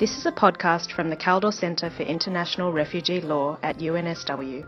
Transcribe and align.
This 0.00 0.16
is 0.16 0.24
a 0.24 0.32
podcast 0.32 0.92
from 0.92 1.10
the 1.10 1.16
Kaldor 1.16 1.52
Centre 1.52 1.90
for 1.90 2.04
International 2.04 2.72
Refugee 2.72 3.20
Law 3.20 3.58
at 3.62 3.80
UNSW. 3.80 4.66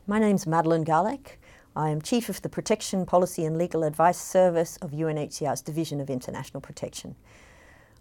My 0.09 0.19
name's 0.19 0.45
Madeline 0.45 0.83
Garlick. 0.83 1.41
I 1.77 1.91
am 1.91 2.03
Chief 2.03 2.29
of 2.29 2.43
the 2.43 2.49
Protection 2.49 3.07
Policy 3.07 3.45
and 3.45 3.57
Legal 3.57 3.85
Advice 3.85 4.19
Service 4.19 4.77
of 4.79 4.91
UNHCR's 4.91 5.63
Division 5.63 6.01
of 6.01 6.11
International 6.11 6.61
Protection. 6.61 7.15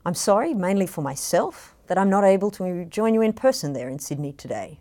I'm 0.08 0.16
sorry, 0.16 0.56
mainly 0.56 0.88
for 0.88 1.04
myself, 1.04 1.76
that 1.86 2.00
I'm 2.00 2.10
not 2.10 2.24
able 2.24 2.50
to 2.50 2.84
join 2.86 3.14
you 3.14 3.22
in 3.22 3.34
person 3.34 3.74
there 3.74 3.90
in 3.90 4.00
Sydney 4.00 4.34
today 4.34 4.80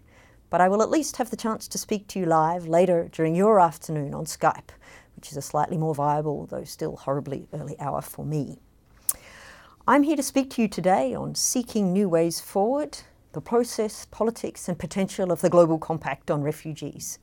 but 0.55 0.61
I 0.61 0.69
will 0.69 0.83
at 0.83 0.89
least 0.89 1.17
have 1.17 1.31
the 1.31 1.37
chance 1.37 1.67
to 1.67 1.79
speak 1.79 2.07
to 2.07 2.21
you 2.21 2.27
live 2.27 2.69
later 2.69 3.09
during 3.11 3.35
your 3.35 3.59
afternoon 3.59 4.15
on 4.15 4.25
Skype, 4.25 4.71
which 5.17 5.33
is 5.33 5.37
a 5.37 5.43
slightly 5.43 5.77
more 5.77 5.97
viable, 5.97 6.47
though 6.47 6.63
still 6.63 6.95
horribly 6.95 7.49
early 7.53 7.75
hour 7.81 8.01
for 8.01 8.25
me. 8.25 8.61
I'm 9.89 10.05
here 10.05 10.15
to 10.15 10.23
speak 10.23 10.51
to 10.51 10.63
you 10.63 10.69
today 10.69 11.13
on 11.13 11.35
seeking 11.35 11.93
new 11.93 12.09
ways 12.09 12.39
forward, 12.39 12.99
the 13.33 13.41
process, 13.41 14.07
politics, 14.13 14.69
and 14.69 14.79
potential 14.79 15.33
of 15.33 15.41
the 15.41 15.51
Global 15.51 15.77
Compact 15.77 16.31
on 16.31 16.45
Refugees. 16.45 17.19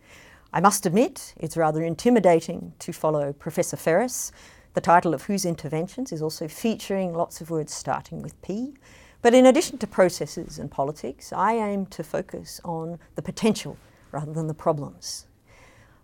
I 0.52 0.59
must 0.59 0.86
admit, 0.86 1.34
it's 1.38 1.55
rather 1.55 1.84
intimidating 1.84 2.73
to 2.80 2.91
follow 2.91 3.31
Professor 3.31 3.77
Ferris, 3.77 4.34
the 4.73 4.81
title 4.81 5.13
of 5.13 5.23
whose 5.23 5.45
interventions 5.45 6.11
is 6.11 6.22
also 6.22 6.50
featuring 6.50 7.13
lots 7.13 7.39
of 7.39 7.50
words 7.50 7.73
starting 7.73 8.22
with 8.22 8.41
P, 8.41 8.73
but 9.21 9.34
in 9.34 9.45
addition 9.45 9.77
to 9.80 9.88
processes 9.88 10.57
and 10.57 10.71
politics, 10.71 11.31
I 11.31 11.53
aim 11.53 11.85
to 11.88 12.03
focus 12.03 12.59
on 12.63 12.99
the 13.16 13.21
potential 13.21 13.77
rather 14.11 14.34
than 14.34 14.47
the 14.47 14.53
problems. 14.53 15.27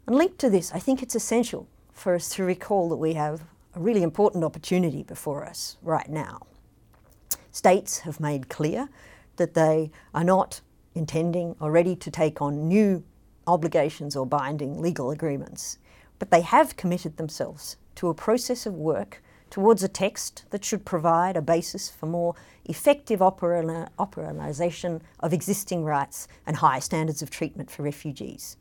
And 0.05 0.15
linked 0.15 0.39
to 0.39 0.49
this, 0.49 0.71
I 0.73 0.79
think 0.79 1.01
it's 1.01 1.15
essential 1.15 1.67
for 1.93 2.15
us 2.15 2.29
to 2.29 2.43
recall 2.43 2.89
that 2.89 2.97
we 2.97 3.13
have 3.13 3.41
a 3.73 3.79
really 3.79 4.03
important 4.03 4.43
opportunity 4.43 5.03
before 5.03 5.45
us 5.45 5.77
right 5.81 6.09
now. 6.09 6.41
States 7.51 7.99
have 7.99 8.19
made 8.19 8.49
clear 8.49 8.87
that 9.37 9.55
they 9.55 9.91
are 10.13 10.23
not 10.23 10.61
intending 10.93 11.55
or 11.59 11.71
ready 11.71 11.95
to 11.95 12.11
take 12.11 12.41
on 12.41 12.67
new 12.67 13.03
obligations 13.47 14.15
or 14.15 14.25
binding 14.25 14.79
legal 14.81 15.11
agreements, 15.11 15.79
but 16.19 16.31
they 16.31 16.41
have 16.41 16.77
committed 16.77 17.17
themselves 17.17 17.77
to 17.95 18.09
a 18.09 18.13
process 18.13 18.65
of 18.65 18.73
work 18.73 19.23
towards 19.49 19.83
a 19.83 19.87
text 19.87 20.43
that 20.49 20.63
should 20.65 20.85
provide 20.85 21.37
a 21.37 21.41
basis 21.41 21.89
for 21.89 22.05
more 22.05 22.35
effective 22.65 23.19
operationalisation 23.19 25.01
of 25.19 25.33
existing 25.33 25.83
rights 25.83 26.27
and 26.45 26.57
higher 26.57 26.81
standards 26.81 27.21
of 27.21 27.29
treatment 27.29 27.71
for 27.71 27.83
refugees. 27.83 28.57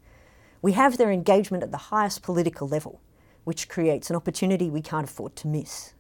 We 0.63 0.73
have 0.73 0.97
their 0.97 1.11
engagement 1.11 1.63
at 1.63 1.71
the 1.71 1.77
highest 1.77 2.23
political 2.23 2.69
level, 2.69 3.01
which 3.45 3.69
creates 3.69 4.11
an 4.11 4.17
opportunity 4.17 4.71
we 4.71 4.83
can't 4.83 5.09
afford 5.09 5.37
to 5.37 5.49
miss. 5.49 5.93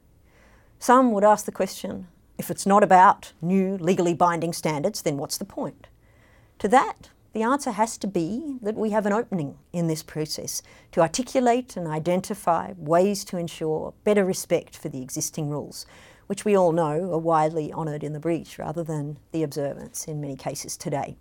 Some 0.78 1.12
would 1.12 1.24
ask 1.24 1.44
the 1.44 1.52
question 1.52 2.08
if 2.38 2.50
it's 2.50 2.66
not 2.66 2.82
about 2.82 3.32
new 3.40 3.78
legally 3.78 4.14
binding 4.14 4.52
standards, 4.52 5.02
then 5.02 5.16
what's 5.16 5.38
the 5.38 5.44
point? 5.44 5.86
To 6.58 6.68
that, 6.68 7.10
the 7.36 7.42
answer 7.42 7.72
has 7.72 7.98
to 7.98 8.06
be 8.06 8.56
that 8.62 8.76
we 8.76 8.92
have 8.92 9.04
an 9.04 9.12
opening 9.12 9.58
in 9.70 9.88
this 9.88 10.02
process 10.02 10.62
to 10.90 11.02
articulate 11.02 11.76
and 11.76 11.86
identify 11.86 12.72
ways 12.78 13.26
to 13.26 13.36
ensure 13.36 13.92
better 14.04 14.24
respect 14.24 14.74
for 14.74 14.88
the 14.88 15.02
existing 15.02 15.50
rules, 15.50 15.84
which 16.28 16.46
we 16.46 16.56
all 16.56 16.72
know 16.72 17.12
are 17.12 17.18
widely 17.18 17.70
honoured 17.70 18.02
in 18.02 18.14
the 18.14 18.18
breach 18.18 18.58
rather 18.58 18.82
than 18.82 19.18
the 19.32 19.42
observance 19.42 20.06
in 20.06 20.18
many 20.18 20.34
cases 20.34 20.78
today. 20.78 21.18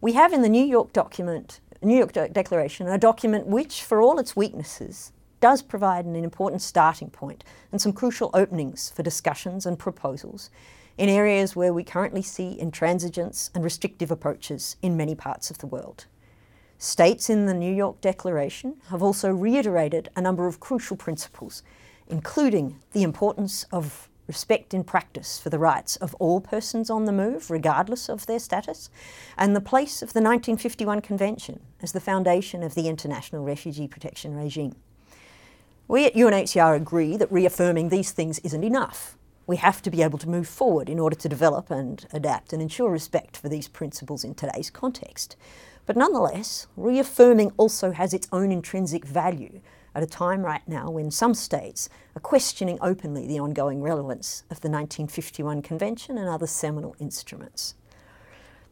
We 0.00 0.14
have 0.14 0.32
in 0.32 0.40
the 0.40 0.48
New 0.48 0.64
York 0.64 0.94
document, 0.94 1.60
New 1.82 1.98
York 1.98 2.12
De- 2.12 2.30
Declaration, 2.30 2.88
a 2.88 2.96
document 2.96 3.46
which, 3.46 3.82
for 3.82 4.00
all 4.00 4.18
its 4.18 4.34
weaknesses, 4.34 5.12
does 5.40 5.60
provide 5.60 6.06
an 6.06 6.16
important 6.16 6.62
starting 6.62 7.10
point 7.10 7.44
and 7.72 7.78
some 7.82 7.92
crucial 7.92 8.30
openings 8.32 8.88
for 8.88 9.02
discussions 9.02 9.66
and 9.66 9.78
proposals 9.78 10.48
in 10.98 11.08
areas 11.08 11.56
where 11.56 11.72
we 11.72 11.84
currently 11.84 12.22
see 12.22 12.58
intransigence 12.60 13.50
and 13.54 13.64
restrictive 13.64 14.10
approaches 14.10 14.76
in 14.82 14.96
many 14.96 15.14
parts 15.14 15.50
of 15.50 15.58
the 15.58 15.66
world. 15.66 16.06
States 16.78 17.30
in 17.30 17.46
the 17.46 17.54
New 17.54 17.72
York 17.72 18.00
Declaration 18.00 18.76
have 18.88 19.02
also 19.02 19.30
reiterated 19.30 20.08
a 20.16 20.20
number 20.20 20.46
of 20.46 20.60
crucial 20.60 20.96
principles, 20.96 21.62
including 22.08 22.80
the 22.92 23.04
importance 23.04 23.64
of 23.72 24.08
respect 24.26 24.72
in 24.72 24.84
practice 24.84 25.38
for 25.38 25.50
the 25.50 25.58
rights 25.58 25.96
of 25.96 26.14
all 26.16 26.40
persons 26.40 26.90
on 26.90 27.04
the 27.04 27.12
move, 27.12 27.50
regardless 27.50 28.08
of 28.08 28.26
their 28.26 28.38
status, 28.38 28.90
and 29.36 29.54
the 29.54 29.60
place 29.60 30.02
of 30.02 30.12
the 30.12 30.20
1951 30.20 31.00
Convention 31.00 31.60
as 31.80 31.92
the 31.92 32.00
foundation 32.00 32.62
of 32.62 32.74
the 32.74 32.88
international 32.88 33.44
refugee 33.44 33.88
protection 33.88 34.34
regime. 34.34 34.74
We 35.88 36.06
at 36.06 36.14
UNHCR 36.14 36.76
agree 36.76 37.16
that 37.16 37.30
reaffirming 37.30 37.88
these 37.88 38.12
things 38.12 38.38
isn't 38.40 38.64
enough 38.64 39.16
we 39.46 39.56
have 39.56 39.82
to 39.82 39.90
be 39.90 40.02
able 40.02 40.18
to 40.18 40.28
move 40.28 40.48
forward 40.48 40.88
in 40.88 40.98
order 40.98 41.16
to 41.16 41.28
develop 41.28 41.70
and 41.70 42.06
adapt 42.12 42.52
and 42.52 42.62
ensure 42.62 42.90
respect 42.90 43.36
for 43.36 43.48
these 43.48 43.68
principles 43.68 44.24
in 44.24 44.34
today's 44.34 44.70
context. 44.70 45.36
But 45.84 45.96
nonetheless, 45.96 46.68
reaffirming 46.76 47.52
also 47.56 47.90
has 47.90 48.14
its 48.14 48.28
own 48.30 48.52
intrinsic 48.52 49.04
value 49.04 49.60
at 49.94 50.02
a 50.02 50.06
time 50.06 50.42
right 50.42 50.66
now 50.66 50.90
when 50.90 51.10
some 51.10 51.34
states 51.34 51.88
are 52.16 52.20
questioning 52.20 52.78
openly 52.80 53.26
the 53.26 53.40
ongoing 53.40 53.82
relevance 53.82 54.42
of 54.44 54.60
the 54.60 54.70
1951 54.70 55.62
Convention 55.62 56.16
and 56.16 56.28
other 56.28 56.46
seminal 56.46 56.94
instruments. 56.98 57.74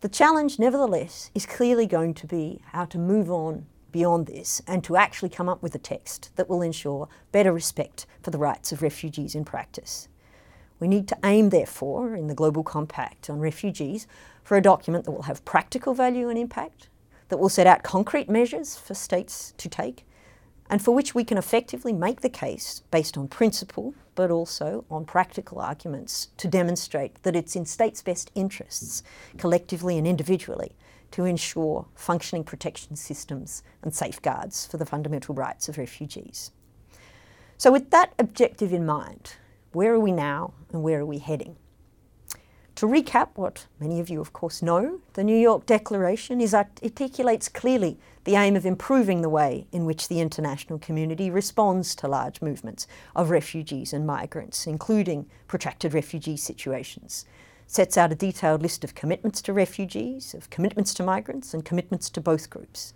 The 0.01 0.09
challenge, 0.09 0.59
nevertheless, 0.59 1.31
is 1.35 1.45
clearly 1.45 1.87
going 1.87 2.15
to 2.15 2.27
be 2.27 2.63
how 2.67 2.87
to 2.87 2.99
move 2.99 3.31
on 3.31 3.67
beyond 3.93 4.27
this 4.27 4.63
and 4.67 4.83
to 4.85 4.97
actually 4.97 5.29
come 5.29 5.49
up 5.49 5.63
with 5.63 5.75
a 5.75 5.79
text 5.79 6.31
that 6.37 6.49
will 6.49 6.63
ensure 6.63 7.09
better 7.33 7.53
respect 7.53 8.07
for 8.23 8.31
the 8.31 8.39
rights 8.39 8.73
of 8.73 8.83
refugees 8.83 9.35
in 9.35 9.45
practice. 9.45 10.09
We 10.81 10.89
need 10.89 11.07
to 11.09 11.19
aim, 11.23 11.51
therefore, 11.51 12.15
in 12.17 12.27
the 12.27 12.35
Global 12.35 12.65
Compact 12.65 13.29
on 13.29 13.39
refugees 13.39 14.07
for 14.43 14.57
a 14.57 14.63
document 14.63 15.05
that 15.05 15.11
will 15.13 15.23
have 15.23 15.45
practical 15.45 15.95
value 15.95 16.29
and 16.31 16.39
impact, 16.39 16.89
that 17.29 17.37
will 17.37 17.51
set 17.51 17.67
out 17.67 17.83
concrete 17.83 18.29
measures 18.29 18.77
for 18.77 18.95
states 18.95 19.53
to 19.59 19.69
take, 19.69 20.07
and 20.71 20.83
for 20.83 20.95
which 20.95 21.15
we 21.15 21.25
can 21.25 21.37
effectively 21.37 21.93
make 21.93 22.23
the 22.23 22.31
case 22.31 22.83
based 22.91 23.19
on 23.19 23.29
principle 23.29 23.95
but 24.15 24.31
also 24.31 24.85
on 24.91 25.05
practical 25.05 25.61
arguments 25.61 26.29
to 26.37 26.49
demonstrate 26.49 27.23
that 27.23 27.37
it's 27.37 27.57
in 27.57 27.65
states' 27.65 28.03
best 28.03 28.31
interests, 28.35 29.03
collectively 29.39 29.97
and 29.97 30.07
individually, 30.07 30.73
to 31.11 31.25
ensure 31.25 31.87
functioning 31.95 32.45
protection 32.45 32.97
systems 32.97 33.63
and 33.83 33.95
safeguards 33.95 34.67
for 34.67 34.77
the 34.77 34.87
fundamental 34.87 35.35
rights 35.35 35.69
of 35.69 35.79
refugees. 35.79 36.51
So, 37.57 37.73
with 37.73 37.91
that 37.91 38.13
objective 38.19 38.73
in 38.73 38.87
mind, 38.87 39.35
where 39.73 39.95
are 39.95 40.01
we 40.01 40.13
now 40.13 40.55
and 40.73 40.83
where 40.83 41.01
are 41.01 41.07
we 41.07 41.19
heading? 41.19 41.57
To 42.77 42.87
recap 42.87 43.29
what 43.35 43.67
many 43.79 44.01
of 44.01 44.09
you, 44.09 44.21
of 44.21 44.33
course, 44.33 44.63
know, 44.63 45.01
the 45.13 45.23
New 45.23 45.37
York 45.37 45.67
Declaration 45.67 46.41
is 46.41 46.55
articulates 46.55 47.49
clearly 47.49 47.99
the 48.25 48.37
aim 48.37 48.57
of 48.57 48.65
improving 48.65 49.21
the 49.21 49.29
way 49.29 49.67
in 49.71 49.85
which 49.85 50.09
the 50.09 50.21
international 50.21 50.79
community 50.79 51.31
responds 51.31 51.95
to 51.97 52.09
large 52.09 52.41
movements 52.41 52.87
of 53.15 53.29
refugees 53.29 53.93
and 53.93 54.07
migrants, 54.07 54.67
including 54.67 55.27
protracted 55.47 55.93
refugee 55.93 56.39
situations. 56.39 57.27
Sets 57.67 57.99
out 57.99 58.13
a 58.13 58.17
detailed 58.17 58.63
list 58.63 58.83
of 58.83 58.95
commitments 58.95 59.43
to 59.43 59.53
refugees, 59.53 60.33
of 60.33 60.49
commitments 60.49 60.95
to 60.95 61.03
migrants, 61.03 61.53
and 61.53 61.65
commitments 61.65 62.09
to 62.11 62.21
both 62.21 62.49
groups. 62.49 62.95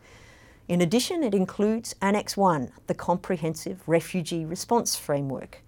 In 0.66 0.80
addition, 0.80 1.22
it 1.22 1.34
includes 1.34 1.94
Annex 2.00 2.38
1, 2.38 2.72
the 2.86 2.94
Comprehensive 2.94 3.86
Refugee 3.86 4.46
Response 4.46 4.96
Framework, 4.96 5.62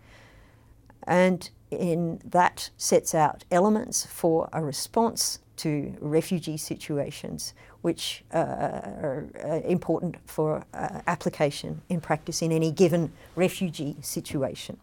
and 1.06 1.50
in 1.70 2.20
that 2.24 2.70
sets 2.76 3.14
out 3.14 3.44
elements 3.50 4.06
for 4.06 4.48
a 4.52 4.62
response 4.62 5.40
to 5.56 5.94
refugee 6.00 6.56
situations 6.56 7.54
which 7.80 8.24
uh, 8.32 8.38
are 8.38 9.28
uh, 9.42 9.60
important 9.66 10.16
for 10.26 10.64
uh, 10.74 11.00
application 11.06 11.80
in 11.88 12.00
practice 12.00 12.42
in 12.42 12.52
any 12.52 12.70
given 12.70 13.12
refugee 13.34 13.96
situation. 14.00 14.76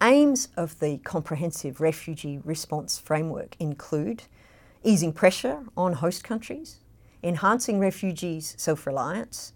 Aims 0.00 0.48
of 0.56 0.78
the 0.78 0.98
comprehensive 0.98 1.80
refugee 1.80 2.40
response 2.44 2.98
framework 2.98 3.56
include 3.58 4.22
easing 4.84 5.12
pressure 5.12 5.64
on 5.76 5.94
host 5.94 6.22
countries, 6.22 6.76
enhancing 7.22 7.80
refugees' 7.80 8.54
self 8.56 8.86
reliance, 8.86 9.52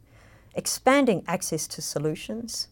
expanding 0.54 1.22
access 1.28 1.68
to 1.68 1.80
solutions, 1.80 2.68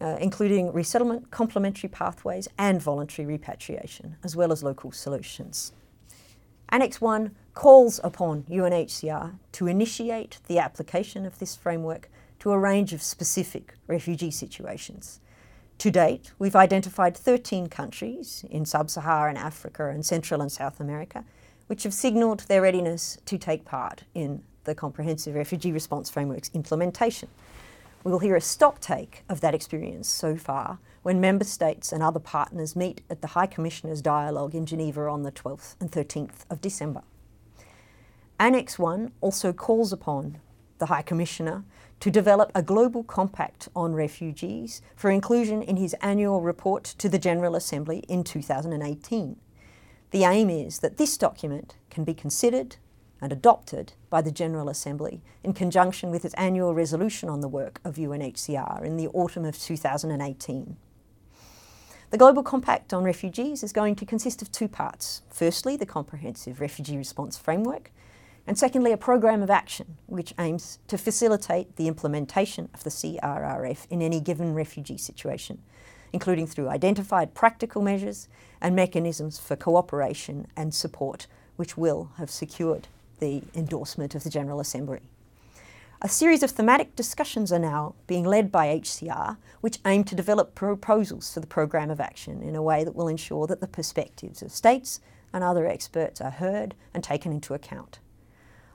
uh, 0.00 0.16
including 0.20 0.72
resettlement, 0.72 1.30
complementary 1.30 1.88
pathways, 1.88 2.48
and 2.58 2.80
voluntary 2.80 3.26
repatriation, 3.26 4.16
as 4.24 4.36
well 4.36 4.52
as 4.52 4.62
local 4.62 4.92
solutions. 4.92 5.72
Annex 6.68 7.00
1 7.00 7.34
calls 7.54 8.00
upon 8.02 8.42
UNHCR 8.44 9.38
to 9.52 9.66
initiate 9.66 10.38
the 10.46 10.58
application 10.58 11.24
of 11.24 11.38
this 11.38 11.56
framework 11.56 12.10
to 12.40 12.52
a 12.52 12.58
range 12.58 12.92
of 12.92 13.02
specific 13.02 13.74
refugee 13.86 14.30
situations. 14.30 15.20
To 15.78 15.90
date, 15.90 16.32
we've 16.38 16.56
identified 16.56 17.16
13 17.16 17.68
countries 17.68 18.44
in 18.50 18.64
sub 18.64 18.90
Saharan 18.90 19.36
Africa 19.36 19.88
and 19.88 20.04
Central 20.04 20.40
and 20.40 20.50
South 20.50 20.80
America 20.80 21.24
which 21.66 21.82
have 21.82 21.94
signalled 21.94 22.40
their 22.40 22.62
readiness 22.62 23.18
to 23.26 23.38
take 23.38 23.64
part 23.64 24.04
in 24.14 24.42
the 24.64 24.74
Comprehensive 24.74 25.34
Refugee 25.34 25.72
Response 25.72 26.10
Framework's 26.10 26.50
implementation. 26.54 27.28
We 28.06 28.12
will 28.12 28.20
hear 28.20 28.36
a 28.36 28.40
stocktake 28.40 29.22
of 29.28 29.40
that 29.40 29.52
experience 29.52 30.08
so 30.08 30.36
far 30.36 30.78
when 31.02 31.20
Member 31.20 31.44
States 31.44 31.90
and 31.90 32.04
other 32.04 32.20
partners 32.20 32.76
meet 32.76 33.00
at 33.10 33.20
the 33.20 33.26
High 33.26 33.48
Commissioner's 33.48 34.00
Dialogue 34.00 34.54
in 34.54 34.64
Geneva 34.64 35.08
on 35.08 35.24
the 35.24 35.32
12th 35.32 35.74
and 35.80 35.90
13th 35.90 36.48
of 36.48 36.60
December. 36.60 37.02
Annex 38.38 38.78
1 38.78 39.10
also 39.20 39.52
calls 39.52 39.92
upon 39.92 40.38
the 40.78 40.86
High 40.86 41.02
Commissioner 41.02 41.64
to 41.98 42.08
develop 42.08 42.52
a 42.54 42.62
global 42.62 43.02
compact 43.02 43.68
on 43.74 43.92
refugees 43.92 44.82
for 44.94 45.10
inclusion 45.10 45.60
in 45.60 45.76
his 45.76 45.94
annual 45.94 46.42
report 46.42 46.84
to 46.84 47.08
the 47.08 47.18
General 47.18 47.56
Assembly 47.56 48.04
in 48.06 48.22
2018. 48.22 49.36
The 50.12 50.22
aim 50.22 50.48
is 50.48 50.78
that 50.78 50.96
this 50.96 51.18
document 51.18 51.74
can 51.90 52.04
be 52.04 52.14
considered 52.14 52.76
and 53.20 53.32
adopted 53.32 53.94
by 54.10 54.20
the 54.20 54.30
General 54.30 54.68
Assembly 54.68 55.22
in 55.42 55.52
conjunction 55.52 56.10
with 56.10 56.24
its 56.24 56.34
annual 56.34 56.74
resolution 56.74 57.28
on 57.28 57.40
the 57.40 57.48
work 57.48 57.80
of 57.84 57.96
UNHCR 57.96 58.84
in 58.84 58.96
the 58.96 59.08
autumn 59.08 59.44
of 59.44 59.58
2018. 59.58 60.76
The 62.10 62.18
Global 62.18 62.44
Compact 62.44 62.94
on 62.94 63.02
Refugees 63.02 63.64
is 63.64 63.72
going 63.72 63.96
to 63.96 64.06
consist 64.06 64.40
of 64.40 64.52
two 64.52 64.68
parts. 64.68 65.22
Firstly, 65.28 65.76
the 65.76 65.86
Comprehensive 65.86 66.60
Refugee 66.60 66.96
Response 66.96 67.36
Framework, 67.36 67.90
and 68.46 68.56
secondly, 68.56 68.92
a 68.92 68.96
program 68.96 69.42
of 69.42 69.50
action 69.50 69.96
which 70.06 70.32
aims 70.38 70.78
to 70.86 70.96
facilitate 70.96 71.74
the 71.74 71.88
implementation 71.88 72.68
of 72.72 72.84
the 72.84 72.90
CRRF 72.90 73.86
in 73.90 74.02
any 74.02 74.20
given 74.20 74.54
refugee 74.54 74.98
situation, 74.98 75.60
including 76.12 76.46
through 76.46 76.68
identified 76.68 77.34
practical 77.34 77.82
measures 77.82 78.28
and 78.60 78.76
mechanisms 78.76 79.40
for 79.40 79.56
cooperation 79.56 80.46
and 80.56 80.72
support, 80.72 81.26
which 81.56 81.76
will 81.76 82.12
have 82.18 82.30
secured 82.30 82.86
the 83.18 83.42
endorsement 83.54 84.14
of 84.14 84.24
the 84.24 84.30
General 84.30 84.60
Assembly. 84.60 85.00
A 86.02 86.08
series 86.08 86.42
of 86.42 86.50
thematic 86.50 86.94
discussions 86.94 87.50
are 87.50 87.58
now 87.58 87.94
being 88.06 88.24
led 88.24 88.52
by 88.52 88.66
HCR, 88.66 89.38
which 89.62 89.78
aim 89.86 90.04
to 90.04 90.14
develop 90.14 90.54
proposals 90.54 91.32
for 91.32 91.40
the 91.40 91.46
program 91.46 91.90
of 91.90 92.00
action 92.00 92.42
in 92.42 92.54
a 92.54 92.62
way 92.62 92.84
that 92.84 92.94
will 92.94 93.08
ensure 93.08 93.46
that 93.46 93.60
the 93.60 93.66
perspectives 93.66 94.42
of 94.42 94.52
states 94.52 95.00
and 95.32 95.42
other 95.42 95.66
experts 95.66 96.20
are 96.20 96.30
heard 96.30 96.74
and 96.92 97.02
taken 97.02 97.32
into 97.32 97.54
account. 97.54 97.98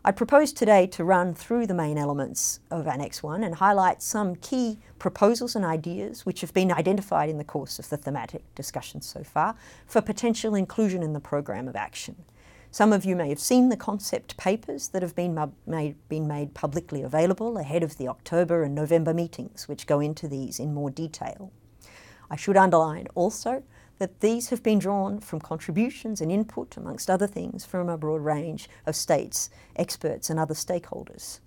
I 0.04 0.12
propose 0.12 0.52
today 0.52 0.88
to 0.88 1.04
run 1.04 1.36
through 1.36 1.68
the 1.68 1.76
main 1.76 2.00
elements 2.00 2.60
of 2.72 2.88
Annex 2.88 3.22
1 3.22 3.44
and 3.44 3.54
highlight 3.54 4.02
some 4.02 4.36
key 4.36 4.80
proposals 4.98 5.56
and 5.56 5.64
ideas 5.64 6.26
which 6.26 6.42
have 6.42 6.56
been 6.56 6.72
identified 6.72 7.30
in 7.30 7.38
the 7.38 7.44
course 7.44 7.78
of 7.78 7.88
the 7.90 7.98
thematic 7.98 8.44
discussions 8.56 9.06
so 9.06 9.24
far 9.24 9.56
for 9.86 10.02
potential 10.02 10.56
inclusion 10.56 11.04
in 11.04 11.14
the 11.14 11.20
program 11.20 11.68
of 11.68 11.76
action. 11.76 12.16
Some 12.74 12.94
of 12.94 13.04
you 13.04 13.18
may 13.18 13.28
have 13.28 13.40
seen 13.40 13.68
the 13.68 13.76
concept 13.76 14.38
papers 14.38 14.88
that 14.90 15.02
have 15.02 15.14
been 15.14 15.38
made, 15.68 15.96
been 16.08 16.26
made 16.26 16.54
publicly 16.54 17.02
available 17.02 17.58
ahead 17.58 17.84
of 17.84 17.98
the 17.98 18.08
October 18.08 18.64
and 18.64 18.74
November 18.74 19.14
meetings, 19.14 19.68
which 19.68 19.86
go 19.86 20.00
into 20.00 20.26
these 20.26 20.58
in 20.58 20.74
more 20.74 20.90
detail. 20.90 21.52
I 22.30 22.38
should 22.38 22.56
underline 22.56 23.08
also 23.14 23.64
that 24.00 24.22
these 24.22 24.50
have 24.52 24.64
been 24.64 24.80
drawn 24.80 25.20
from 25.20 25.42
contributions 25.42 26.22
and 26.22 26.32
input, 26.32 26.78
amongst 26.78 27.10
other 27.10 27.28
things, 27.28 27.66
from 27.66 27.90
a 27.90 27.98
broad 27.98 28.22
range 28.22 28.70
of 28.86 28.96
states, 28.96 29.50
experts, 29.76 30.30
and 30.30 30.40
other 30.40 30.54
stakeholders. 30.54 31.42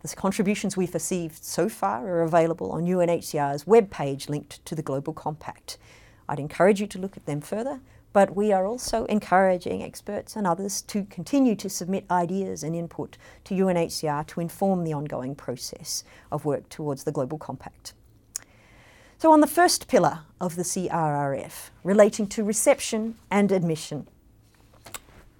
The 0.00 0.08
contributions 0.16 0.76
we've 0.76 0.92
received 0.92 1.44
so 1.44 1.68
far 1.68 2.04
are 2.08 2.22
available 2.22 2.72
on 2.72 2.84
UNHCR's 2.84 3.62
webpage 3.62 4.28
linked 4.28 4.62
to 4.66 4.74
the 4.74 4.82
Global 4.82 5.12
Compact. 5.12 5.78
I'd 6.28 6.40
encourage 6.40 6.80
you 6.80 6.88
to 6.88 6.98
look 6.98 7.16
at 7.16 7.26
them 7.26 7.40
further, 7.40 7.80
but 8.14 8.36
we 8.36 8.52
are 8.52 8.64
also 8.64 9.04
encouraging 9.06 9.82
experts 9.82 10.36
and 10.36 10.46
others 10.46 10.80
to 10.80 11.04
continue 11.06 11.56
to 11.56 11.68
submit 11.68 12.06
ideas 12.10 12.62
and 12.62 12.74
input 12.74 13.18
to 13.42 13.54
UNHCR 13.54 14.24
to 14.28 14.40
inform 14.40 14.84
the 14.84 14.92
ongoing 14.94 15.34
process 15.34 16.04
of 16.30 16.44
work 16.44 16.68
towards 16.68 17.02
the 17.02 17.10
Global 17.12 17.38
Compact. 17.38 17.92
So, 19.18 19.32
on 19.32 19.40
the 19.40 19.48
first 19.48 19.88
pillar 19.88 20.20
of 20.40 20.54
the 20.54 20.62
CRRF, 20.62 21.70
relating 21.82 22.28
to 22.28 22.44
reception 22.44 23.16
and 23.32 23.50
admission, 23.50 24.06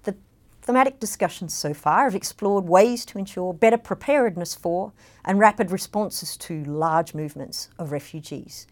the 0.03 0.15
thematic 0.61 0.99
discussions 0.99 1.53
so 1.53 1.73
far 1.73 2.03
have 2.03 2.15
explored 2.15 2.65
ways 2.65 3.05
to 3.05 3.17
ensure 3.17 3.53
better 3.53 3.77
preparedness 3.77 4.53
for 4.53 4.91
and 5.23 5.39
rapid 5.39 5.71
responses 5.71 6.35
to 6.37 6.65
large 6.65 7.13
movements 7.13 7.69
of 7.79 7.93
refugees. 7.93 8.67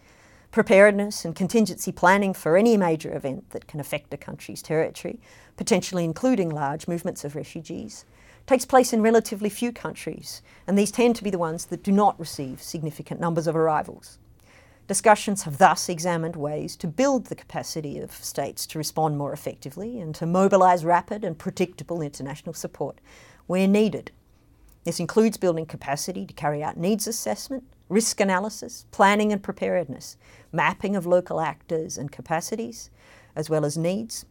Preparedness 0.54 1.26
and 1.26 1.36
contingency 1.36 1.92
planning 1.92 2.32
for 2.32 2.56
any 2.56 2.78
major 2.78 3.12
event 3.12 3.50
that 3.50 3.66
can 3.66 3.80
affect 3.80 4.14
a 4.14 4.18
country's 4.18 4.62
territory, 4.62 5.20
potentially 5.58 6.04
including 6.04 6.52
large 6.52 6.88
movements 6.88 7.26
of 7.26 7.36
refugees, 7.36 8.06
takes 8.46 8.64
place 8.64 8.94
in 8.94 9.02
relatively 9.02 9.50
few 9.50 9.72
countries, 9.72 10.44
and 10.68 10.78
these 10.78 10.92
tend 10.92 11.16
to 11.16 11.24
be 11.24 11.32
the 11.32 11.40
ones 11.40 11.66
that 11.66 11.82
do 11.82 11.92
not 11.92 12.20
receive 12.20 12.62
significant 12.62 13.20
numbers 13.20 13.48
of 13.48 13.56
arrivals. 13.56 14.20
Discussions 14.88 15.42
have 15.42 15.58
thus 15.58 15.90
examined 15.90 16.36
ways 16.36 16.76
to 16.76 16.88
build 16.88 17.26
the 17.26 17.36
capacity 17.36 17.98
of 17.98 18.12
states 18.14 18.68
to 18.68 18.78
respond 18.78 19.18
more 19.18 19.34
effectively 19.34 20.00
and 20.00 20.14
to 20.14 20.28
mobilise 20.28 20.86
rapid 20.86 21.24
and 21.24 21.36
predictable 21.36 22.00
international 22.00 22.54
support 22.54 23.02
where 23.48 23.68
needed. 23.68 24.12
This 24.84 25.00
includes 25.00 25.38
building 25.38 25.66
capacity 25.66 26.28
to 26.28 26.34
carry 26.36 26.62
out 26.62 26.78
needs 26.78 27.08
assessment, 27.08 27.64
risk 27.89 28.19
analysis, 28.19 28.85
planning 28.91 29.31
and 29.31 29.44
preparedness, 29.44 30.18
mapping 30.51 30.95
of 30.95 31.06
local 31.06 31.39
actors 31.39 31.97
and 31.97 32.12
capacities, 32.12 32.89
as 33.35 33.50
well 33.50 33.65
as 33.65 33.77
needs. 33.77 34.25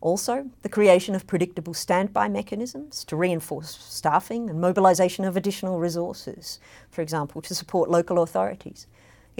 Also, 0.00 0.50
the 0.62 0.68
creation 0.68 1.14
of 1.14 1.26
predictable 1.26 1.74
standby 1.74 2.28
mechanisms 2.28 3.04
to 3.04 3.16
reinforce 3.16 3.70
staffing 3.70 4.48
and 4.48 4.60
mobilisation 4.60 5.24
of 5.24 5.36
additional 5.36 5.78
resources, 5.78 6.58
for 6.90 7.02
example, 7.02 7.42
to 7.42 7.54
support 7.54 7.90
local 7.90 8.22
authorities 8.22 8.86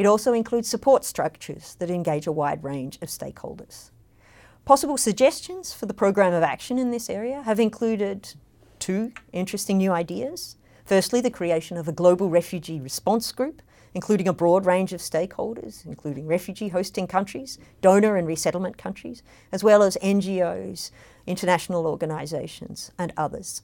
it 0.00 0.06
also 0.06 0.32
includes 0.32 0.66
support 0.66 1.04
structures 1.04 1.74
that 1.74 1.90
engage 1.90 2.26
a 2.26 2.32
wide 2.32 2.64
range 2.64 2.98
of 3.02 3.08
stakeholders. 3.08 3.90
Possible 4.64 4.96
suggestions 4.96 5.74
for 5.74 5.84
the 5.84 5.92
program 5.92 6.32
of 6.32 6.42
action 6.42 6.78
in 6.78 6.90
this 6.90 7.10
area 7.10 7.42
have 7.42 7.60
included 7.60 8.32
two 8.78 9.12
interesting 9.32 9.76
new 9.76 9.92
ideas. 9.92 10.56
Firstly, 10.90 11.20
the 11.20 11.30
creation 11.30 11.76
of 11.76 11.86
a 11.86 11.92
global 11.92 12.28
refugee 12.30 12.80
response 12.80 13.30
group, 13.30 13.62
including 13.94 14.26
a 14.26 14.32
broad 14.32 14.66
range 14.66 14.92
of 14.92 15.00
stakeholders, 15.00 15.86
including 15.86 16.26
refugee 16.26 16.70
hosting 16.70 17.06
countries, 17.06 17.58
donor 17.80 18.16
and 18.16 18.26
resettlement 18.26 18.76
countries, 18.76 19.22
as 19.52 19.62
well 19.62 19.84
as 19.84 19.96
NGOs, 20.02 20.90
international 21.28 21.86
organisations, 21.86 22.90
and 22.98 23.12
others. 23.16 23.62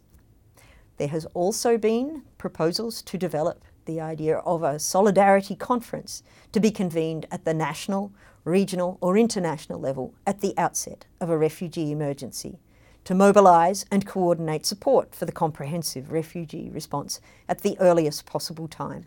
There 0.98 1.08
has 1.08 1.26
also 1.34 1.76
been 1.76 2.22
proposals 2.38 3.02
to 3.02 3.18
develop 3.18 3.64
the 3.86 4.00
idea 4.00 4.36
of 4.36 4.62
a 4.62 4.78
solidarity 4.78 5.56
conference 5.56 6.22
to 6.52 6.60
be 6.60 6.70
convened 6.70 7.26
at 7.32 7.44
the 7.44 7.54
national, 7.54 8.12
regional, 8.44 8.98
or 9.00 9.18
international 9.18 9.80
level 9.80 10.14
at 10.28 10.42
the 10.42 10.56
outset 10.56 11.06
of 11.20 11.28
a 11.28 11.36
refugee 11.36 11.90
emergency 11.90 12.60
to 13.06 13.14
mobilise 13.14 13.86
and 13.88 14.04
coordinate 14.04 14.66
support 14.66 15.14
for 15.14 15.26
the 15.26 15.32
comprehensive 15.32 16.10
refugee 16.10 16.68
response 16.68 17.20
at 17.48 17.60
the 17.60 17.78
earliest 17.78 18.26
possible 18.26 18.66
time. 18.66 19.06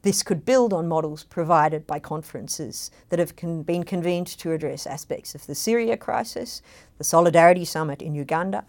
This 0.00 0.22
could 0.22 0.46
build 0.46 0.72
on 0.72 0.88
models 0.88 1.22
provided 1.22 1.86
by 1.86 1.98
conferences 1.98 2.90
that 3.10 3.18
have 3.18 3.36
con- 3.36 3.64
been 3.64 3.82
convened 3.82 4.28
to 4.38 4.52
address 4.52 4.86
aspects 4.86 5.34
of 5.34 5.46
the 5.46 5.54
Syria 5.54 5.98
crisis, 5.98 6.62
the 6.96 7.04
Solidarity 7.04 7.66
Summit 7.66 8.00
in 8.00 8.14
Uganda, 8.14 8.64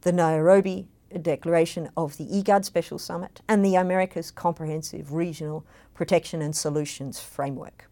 the 0.00 0.12
Nairobi 0.12 0.88
declaration 1.22 1.88
of 1.96 2.16
the 2.16 2.26
IGAD 2.26 2.64
Special 2.64 2.98
Summit 2.98 3.42
and 3.48 3.64
the 3.64 3.76
America's 3.76 4.32
Comprehensive 4.32 5.12
Regional 5.12 5.64
Protection 5.94 6.42
and 6.42 6.56
Solutions 6.56 7.20
Framework. 7.20 7.88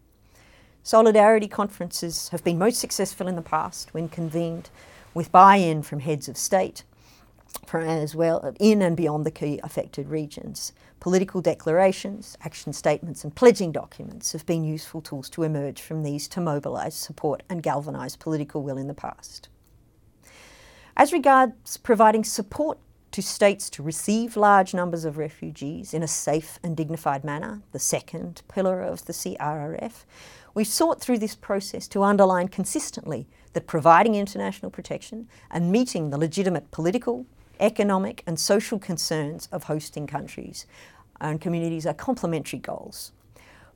Solidarity 0.83 1.47
conferences 1.47 2.27
have 2.29 2.43
been 2.43 2.57
most 2.57 2.79
successful 2.79 3.27
in 3.27 3.37
the 3.37 3.41
past 3.41 3.93
when 3.93 4.09
convened 4.09 4.69
with 5.17 5.31
buy 5.31 5.55
in 5.55 5.81
from 5.81 5.99
heads 5.99 6.29
of 6.29 6.37
state, 6.37 6.83
as 7.73 8.15
well 8.15 8.55
in 8.59 8.83
and 8.83 8.95
beyond 8.95 9.25
the 9.25 9.31
key 9.31 9.59
affected 9.63 10.07
regions. 10.07 10.71
Political 10.99 11.41
declarations, 11.41 12.37
action 12.43 12.71
statements, 12.71 13.23
and 13.23 13.35
pledging 13.35 13.71
documents 13.71 14.31
have 14.31 14.45
been 14.45 14.63
useful 14.63 15.01
tools 15.01 15.27
to 15.31 15.41
emerge 15.41 15.81
from 15.81 16.03
these 16.03 16.27
to 16.27 16.39
mobilise, 16.39 16.95
support, 16.95 17.41
and 17.49 17.63
galvanise 17.63 18.15
political 18.15 18.61
will 18.61 18.77
in 18.77 18.87
the 18.87 18.93
past. 18.93 19.49
As 20.95 21.11
regards 21.11 21.77
providing 21.77 22.23
support 22.23 22.77
to 23.11 23.21
states 23.23 23.71
to 23.71 23.81
receive 23.81 24.37
large 24.37 24.75
numbers 24.75 25.03
of 25.03 25.17
refugees 25.17 25.95
in 25.95 26.03
a 26.03 26.07
safe 26.07 26.59
and 26.61 26.77
dignified 26.77 27.23
manner, 27.23 27.63
the 27.71 27.79
second 27.79 28.43
pillar 28.47 28.81
of 28.81 29.05
the 29.05 29.13
CRRF, 29.13 30.05
we've 30.53 30.67
sought 30.67 31.01
through 31.01 31.17
this 31.17 31.35
process 31.35 31.87
to 31.87 32.03
underline 32.03 32.47
consistently 32.49 33.27
that 33.57 33.65
providing 33.65 34.13
international 34.13 34.69
protection 34.69 35.27
and 35.49 35.71
meeting 35.71 36.11
the 36.11 36.17
legitimate 36.19 36.69
political, 36.69 37.25
economic, 37.59 38.21
and 38.27 38.39
social 38.39 38.77
concerns 38.77 39.49
of 39.51 39.63
hosting 39.63 40.05
countries 40.05 40.67
and 41.19 41.41
communities 41.41 41.87
are 41.87 41.93
complementary 41.95 42.59
goals. 42.59 43.13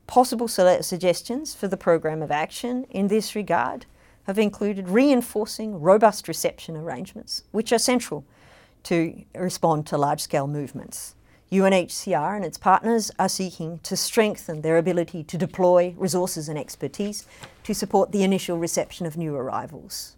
Possible 0.06 0.46
suggestions 0.46 1.52
for 1.52 1.66
the 1.66 1.76
program 1.76 2.22
of 2.22 2.30
action 2.30 2.84
in 2.90 3.08
this 3.08 3.34
regard 3.34 3.86
have 4.28 4.38
included 4.38 4.88
reinforcing 4.88 5.80
robust 5.80 6.28
reception 6.28 6.76
arrangements, 6.76 7.42
which 7.50 7.72
are 7.72 7.78
central 7.78 8.24
to 8.84 9.24
respond 9.34 9.84
to 9.88 9.98
large 9.98 10.20
scale 10.20 10.46
movements. 10.46 11.16
UNHCR 11.52 12.34
and 12.34 12.46
its 12.46 12.56
partners 12.56 13.10
are 13.18 13.28
seeking 13.28 13.78
to 13.80 13.94
strengthen 13.94 14.62
their 14.62 14.78
ability 14.78 15.22
to 15.24 15.36
deploy 15.36 15.94
resources 15.98 16.48
and 16.48 16.58
expertise 16.58 17.26
to 17.62 17.74
support 17.74 18.10
the 18.10 18.22
initial 18.22 18.56
reception 18.56 19.04
of 19.04 19.18
new 19.18 19.36
arrivals. 19.36 20.16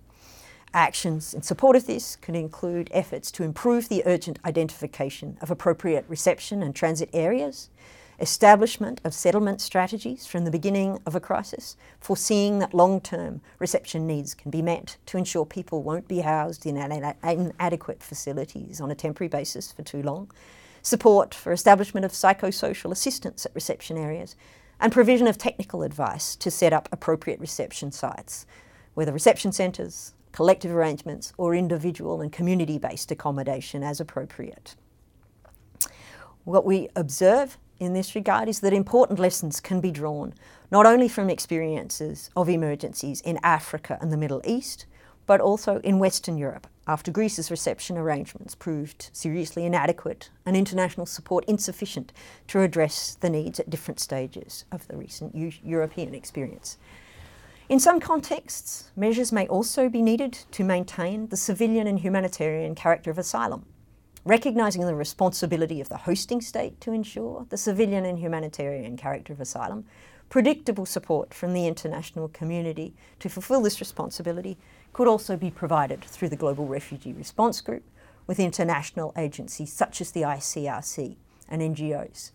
Actions 0.72 1.34
in 1.34 1.42
support 1.42 1.74
of 1.74 1.88
this 1.88 2.14
could 2.14 2.36
include 2.36 2.88
efforts 2.92 3.32
to 3.32 3.42
improve 3.42 3.88
the 3.88 4.04
urgent 4.06 4.38
identification 4.44 5.36
of 5.40 5.50
appropriate 5.50 6.04
reception 6.06 6.62
and 6.62 6.72
transit 6.72 7.10
areas, 7.12 7.68
establishment 8.20 9.00
of 9.02 9.12
settlement 9.12 9.60
strategies 9.60 10.28
from 10.28 10.44
the 10.44 10.52
beginning 10.52 11.00
of 11.04 11.16
a 11.16 11.20
crisis, 11.20 11.76
foreseeing 11.98 12.60
that 12.60 12.72
long 12.72 13.00
term 13.00 13.40
reception 13.58 14.06
needs 14.06 14.34
can 14.34 14.52
be 14.52 14.62
met 14.62 14.98
to 15.06 15.18
ensure 15.18 15.44
people 15.44 15.82
won't 15.82 16.06
be 16.06 16.20
housed 16.20 16.64
in 16.64 16.76
inadequate 16.76 18.04
facilities 18.04 18.80
on 18.80 18.92
a 18.92 18.94
temporary 18.94 19.28
basis 19.28 19.72
for 19.72 19.82
too 19.82 20.00
long, 20.00 20.30
support 20.84 21.34
for 21.34 21.50
establishment 21.50 22.04
of 22.04 22.12
psychosocial 22.12 22.92
assistance 22.92 23.46
at 23.46 23.54
reception 23.54 23.96
areas, 23.96 24.36
and 24.78 24.92
provision 24.92 25.26
of 25.26 25.38
technical 25.38 25.82
advice 25.82 26.36
to 26.36 26.50
set 26.50 26.72
up 26.72 26.88
appropriate 26.92 27.40
reception 27.40 27.90
sites, 27.90 28.44
whether 28.92 29.12
reception 29.12 29.50
centres, 29.50 30.12
collective 30.30 30.70
arrangements, 30.70 31.32
or 31.38 31.54
individual 31.54 32.20
and 32.20 32.32
community 32.32 32.78
based 32.78 33.10
accommodation 33.10 33.82
as 33.82 33.98
appropriate. 33.98 34.76
What 36.44 36.66
we 36.66 36.90
observe 36.94 37.56
in 37.80 37.94
this 37.94 38.14
regard 38.14 38.48
is 38.48 38.60
that 38.60 38.74
important 38.74 39.18
lessons 39.18 39.60
can 39.60 39.80
be 39.80 39.90
drawn 39.90 40.34
not 40.70 40.84
only 40.84 41.08
from 41.08 41.30
experiences 41.30 42.30
of 42.36 42.48
emergencies 42.48 43.22
in 43.22 43.38
Africa 43.42 43.96
and 44.02 44.12
the 44.12 44.18
Middle 44.18 44.42
East, 44.44 44.84
but 45.26 45.40
also 45.40 45.78
in 45.80 45.98
Western 45.98 46.36
Europe 46.38 46.66
after 46.86 47.10
Greece's 47.10 47.50
reception 47.50 47.96
arrangements 47.96 48.54
proved 48.54 49.10
seriously 49.12 49.64
inadequate 49.64 50.30
and 50.44 50.56
international 50.56 51.06
support 51.06 51.44
insufficient 51.46 52.12
to 52.48 52.60
address 52.60 53.16
the 53.20 53.30
needs 53.30 53.58
at 53.58 53.70
different 53.70 54.00
stages 54.00 54.64
of 54.70 54.86
the 54.88 54.96
recent 54.96 55.34
U- 55.34 55.52
European 55.62 56.14
experience. 56.14 56.76
In 57.68 57.80
some 57.80 58.00
contexts, 58.00 58.90
measures 58.94 59.32
may 59.32 59.46
also 59.48 59.88
be 59.88 60.02
needed 60.02 60.32
to 60.50 60.64
maintain 60.64 61.28
the 61.28 61.36
civilian 61.36 61.86
and 61.86 62.00
humanitarian 62.00 62.74
character 62.74 63.10
of 63.10 63.18
asylum 63.18 63.64
recognising 64.24 64.86
the 64.86 64.94
responsibility 64.94 65.80
of 65.80 65.88
the 65.88 65.98
hosting 65.98 66.40
state 66.40 66.80
to 66.80 66.92
ensure 66.92 67.46
the 67.50 67.56
civilian 67.56 68.04
and 68.04 68.18
humanitarian 68.18 68.96
character 68.96 69.32
of 69.32 69.40
asylum, 69.40 69.84
predictable 70.30 70.86
support 70.86 71.34
from 71.34 71.52
the 71.52 71.66
international 71.66 72.28
community 72.28 72.94
to 73.18 73.28
fulfil 73.28 73.60
this 73.60 73.80
responsibility 73.80 74.56
could 74.94 75.08
also 75.08 75.36
be 75.36 75.50
provided 75.50 76.02
through 76.02 76.28
the 76.28 76.36
Global 76.36 76.66
Refugee 76.66 77.12
Response 77.12 77.60
Group 77.60 77.82
with 78.26 78.40
international 78.40 79.12
agencies 79.18 79.72
such 79.72 80.00
as 80.00 80.12
the 80.12 80.22
ICRC 80.22 81.16
and 81.48 81.60
NGOs. 81.60 82.30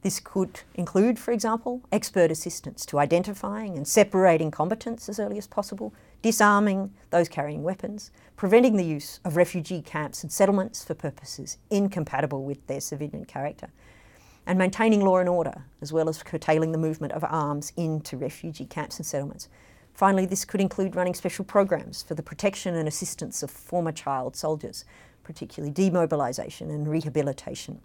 This 0.00 0.18
could 0.18 0.60
include, 0.74 1.18
for 1.18 1.32
example, 1.32 1.82
expert 1.92 2.30
assistance 2.30 2.86
to 2.86 2.98
identifying 2.98 3.76
and 3.76 3.86
separating 3.86 4.50
combatants 4.50 5.08
as 5.08 5.20
early 5.20 5.36
as 5.36 5.46
possible, 5.46 5.92
disarming 6.22 6.94
those 7.10 7.28
carrying 7.28 7.62
weapons, 7.62 8.10
preventing 8.36 8.76
the 8.76 8.84
use 8.84 9.20
of 9.22 9.36
refugee 9.36 9.82
camps 9.82 10.22
and 10.22 10.32
settlements 10.32 10.82
for 10.82 10.94
purposes 10.94 11.58
incompatible 11.68 12.42
with 12.42 12.66
their 12.68 12.80
civilian 12.80 13.26
character, 13.26 13.68
and 14.46 14.58
maintaining 14.58 15.04
law 15.04 15.18
and 15.18 15.28
order, 15.28 15.64
as 15.82 15.92
well 15.92 16.08
as 16.08 16.22
curtailing 16.22 16.72
the 16.72 16.78
movement 16.78 17.12
of 17.12 17.22
arms 17.24 17.72
into 17.76 18.16
refugee 18.16 18.64
camps 18.64 18.98
and 18.98 19.04
settlements. 19.04 19.48
Finally, 19.98 20.26
this 20.26 20.44
could 20.44 20.60
include 20.60 20.94
running 20.94 21.12
special 21.12 21.44
programs 21.44 22.04
for 22.04 22.14
the 22.14 22.22
protection 22.22 22.76
and 22.76 22.86
assistance 22.86 23.42
of 23.42 23.50
former 23.50 23.90
child 23.90 24.36
soldiers, 24.36 24.84
particularly 25.24 25.74
demobilisation 25.74 26.70
and 26.70 26.86
rehabilitation. 26.86 27.80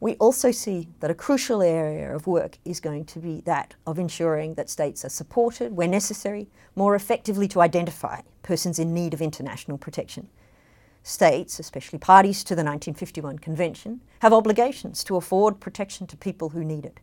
We 0.00 0.14
also 0.16 0.50
see 0.50 0.88
that 0.98 1.08
a 1.12 1.14
crucial 1.14 1.62
area 1.62 2.12
of 2.12 2.26
work 2.26 2.58
is 2.64 2.80
going 2.80 3.04
to 3.04 3.20
be 3.20 3.42
that 3.42 3.76
of 3.86 3.96
ensuring 3.96 4.54
that 4.54 4.68
states 4.68 5.04
are 5.04 5.08
supported, 5.08 5.76
where 5.76 5.86
necessary, 5.86 6.48
more 6.74 6.96
effectively 6.96 7.46
to 7.46 7.60
identify 7.60 8.22
persons 8.42 8.80
in 8.80 8.92
need 8.92 9.14
of 9.14 9.22
international 9.22 9.78
protection. 9.78 10.28
States, 11.04 11.60
especially 11.60 12.00
parties 12.00 12.42
to 12.42 12.56
the 12.56 12.64
1951 12.64 13.38
Convention, 13.38 14.00
have 14.18 14.32
obligations 14.32 15.04
to 15.04 15.14
afford 15.14 15.60
protection 15.60 16.08
to 16.08 16.16
people 16.16 16.48
who 16.48 16.64
need 16.64 16.84
it. 16.84 16.98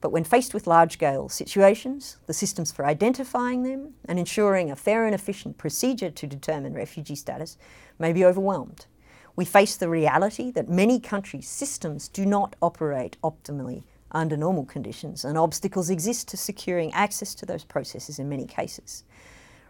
But 0.00 0.12
when 0.12 0.24
faced 0.24 0.54
with 0.54 0.66
large 0.66 0.94
scale 0.94 1.28
situations, 1.28 2.16
the 2.26 2.32
systems 2.32 2.72
for 2.72 2.86
identifying 2.86 3.62
them 3.62 3.94
and 4.06 4.18
ensuring 4.18 4.70
a 4.70 4.76
fair 4.76 5.04
and 5.04 5.14
efficient 5.14 5.58
procedure 5.58 6.10
to 6.10 6.26
determine 6.26 6.72
refugee 6.72 7.14
status 7.14 7.58
may 7.98 8.12
be 8.12 8.24
overwhelmed 8.24 8.86
we 9.40 9.44
face 9.46 9.76
the 9.76 9.88
reality 9.88 10.50
that 10.50 10.68
many 10.68 11.00
countries' 11.00 11.48
systems 11.48 12.08
do 12.08 12.26
not 12.26 12.56
operate 12.60 13.16
optimally 13.22 13.84
under 14.10 14.36
normal 14.36 14.66
conditions, 14.66 15.24
and 15.24 15.38
obstacles 15.38 15.88
exist 15.88 16.28
to 16.28 16.36
securing 16.36 16.92
access 16.92 17.34
to 17.34 17.46
those 17.46 17.64
processes 17.64 18.18
in 18.18 18.28
many 18.28 18.44
cases. 18.44 19.04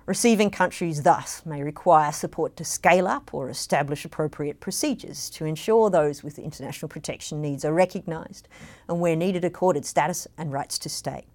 Receiving 0.07 0.51
countries 0.51 1.03
thus 1.03 1.45
may 1.45 1.63
require 1.63 2.11
support 2.11 2.57
to 2.57 2.65
scale 2.65 3.07
up 3.07 3.33
or 3.35 3.49
establish 3.49 4.05
appropriate 4.05 4.59
procedures 4.59 5.29
to 5.31 5.45
ensure 5.45 5.91
those 5.91 6.25
with 6.25 6.39
international 6.39 6.89
protection 6.89 7.41
needs 7.41 7.65
are 7.65 7.73
recognised 7.73 8.49
and, 8.89 9.01
where 9.01 9.15
needed, 9.15 9.45
accorded 9.45 9.85
status 9.85 10.27
and 10.39 10.53
rights 10.53 10.79
to 10.79 10.89
stay. 10.89 11.27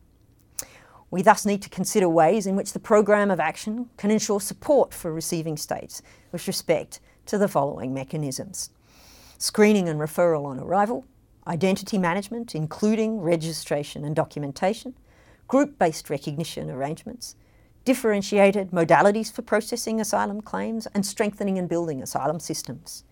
We 1.12 1.22
thus 1.22 1.46
need 1.46 1.62
to 1.62 1.70
consider 1.70 2.10
ways 2.10 2.48
in 2.48 2.56
which 2.56 2.74
the 2.74 2.80
programme 2.80 3.32
of 3.32 3.40
action 3.40 3.90
can 3.98 4.12
ensure 4.12 4.42
support 4.42 4.94
for 4.94 5.14
receiving 5.14 5.56
states 5.56 6.02
with 6.32 6.48
respect 6.48 7.00
to 7.28 7.38
the 7.38 7.48
following 7.48 7.94
mechanisms 7.94 8.72
screening 9.38 9.90
and 9.90 10.00
referral 10.00 10.46
on 10.46 10.60
arrival, 10.60 11.06
identity 11.46 11.98
management, 11.98 12.56
including 12.56 13.20
registration 13.20 14.06
and 14.06 14.16
documentation, 14.16 14.94
group 15.48 15.78
based 15.78 16.10
recognition 16.10 16.72
arrangements, 16.72 17.36
differentiated 17.86 18.72
modalities 18.72 19.32
for 19.32 19.44
processing 19.44 20.02
asylum 20.02 20.42
claims, 20.42 20.88
and 20.88 21.06
strengthening 21.06 21.58
and 21.58 21.70
building 21.70 22.02
asylum 22.02 22.40
systems. 22.40 23.04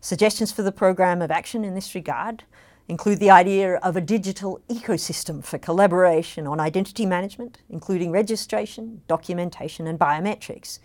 Suggestions 0.00 0.50
for 0.50 0.62
the 0.62 0.72
program 0.72 1.20
of 1.20 1.30
action 1.30 1.62
in 1.62 1.74
this 1.74 1.94
regard 1.94 2.44
include 2.88 3.20
the 3.20 3.30
idea 3.30 3.76
of 3.76 3.96
a 3.96 4.00
digital 4.00 4.60
ecosystem 4.68 5.44
for 5.44 5.58
collaboration 5.58 6.46
on 6.46 6.58
identity 6.58 7.06
management, 7.06 7.58
including 7.68 8.10
registration, 8.10 9.02
documentation, 9.06 9.86
and 9.86 9.98
biometrics. 9.98 10.80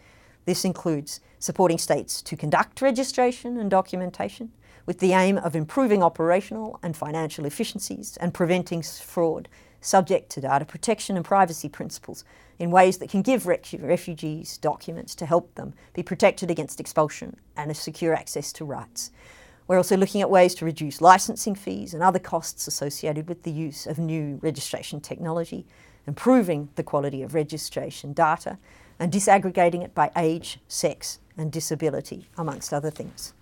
This 0.45 0.65
includes 0.65 1.21
supporting 1.39 1.77
states 1.77 2.21
to 2.21 2.35
conduct 2.35 2.81
registration 2.81 3.57
and 3.57 3.71
documentation 3.71 4.51
with 4.85 4.99
the 4.99 5.13
aim 5.13 5.37
of 5.37 5.55
improving 5.55 6.03
operational 6.03 6.79
and 6.83 6.95
financial 6.95 7.45
efficiencies 7.45 8.17
and 8.17 8.33
preventing 8.33 8.83
fraud 8.83 9.49
subject 9.85 10.29
to 10.31 10.41
data 10.41 10.65
protection 10.65 11.15
and 11.15 11.23
privacy 11.23 11.69
principles 11.69 12.23
in 12.57 12.71
ways 12.71 12.97
that 12.97 13.09
can 13.09 13.21
give 13.21 13.45
refugees 13.45 14.57
documents 14.57 15.13
to 15.15 15.25
help 15.25 15.53
them 15.55 15.73
be 15.93 16.01
protected 16.01 16.49
against 16.49 16.79
expulsion 16.79 17.37
and 17.55 17.69
a 17.69 17.75
secure 17.75 18.13
access 18.13 18.51
to 18.53 18.65
rights. 18.65 19.11
We're 19.67 19.77
also 19.77 19.97
looking 19.97 20.21
at 20.21 20.29
ways 20.29 20.55
to 20.55 20.65
reduce 20.65 21.01
licensing 21.01 21.55
fees 21.55 21.93
and 21.93 22.03
other 22.03 22.19
costs 22.19 22.67
associated 22.67 23.27
with 23.27 23.43
the 23.43 23.51
use 23.51 23.87
of 23.87 23.97
new 23.97 24.39
registration 24.41 25.01
technology, 25.01 25.65
improving 26.05 26.69
the 26.75 26.83
quality 26.83 27.23
of 27.23 27.33
registration 27.33 28.13
data, 28.13 28.57
and 28.99 29.11
disaggregating 29.11 29.83
it 29.83 29.93
by 29.93 30.11
age, 30.15 30.59
sex, 30.67 31.19
and 31.35 31.51
disability, 31.51 32.27
amongst 32.37 32.71
other 32.71 32.91
things. 32.91 33.33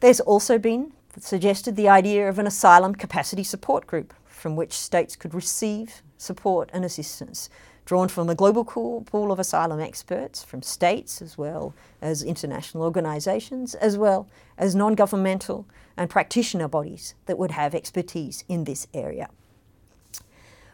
There's 0.00 0.20
also 0.20 0.58
been 0.58 0.92
suggested 1.18 1.76
the 1.76 1.88
idea 1.88 2.28
of 2.28 2.38
an 2.38 2.46
asylum 2.46 2.94
capacity 2.94 3.44
support 3.44 3.86
group 3.86 4.12
from 4.40 4.56
which 4.56 4.72
states 4.72 5.16
could 5.16 5.34
receive 5.34 6.02
support 6.16 6.70
and 6.72 6.84
assistance, 6.84 7.50
drawn 7.84 8.08
from 8.08 8.30
a 8.30 8.34
global 8.34 8.64
pool 8.64 9.30
of 9.30 9.38
asylum 9.38 9.80
experts 9.80 10.42
from 10.42 10.62
states 10.62 11.20
as 11.20 11.36
well 11.36 11.74
as 12.00 12.22
international 12.22 12.82
organisations, 12.82 13.74
as 13.74 13.98
well 13.98 14.28
as 14.56 14.74
non 14.74 14.94
governmental 14.94 15.66
and 15.96 16.08
practitioner 16.08 16.68
bodies 16.68 17.14
that 17.26 17.38
would 17.38 17.50
have 17.50 17.74
expertise 17.74 18.44
in 18.48 18.64
this 18.64 18.86
area. 18.94 19.28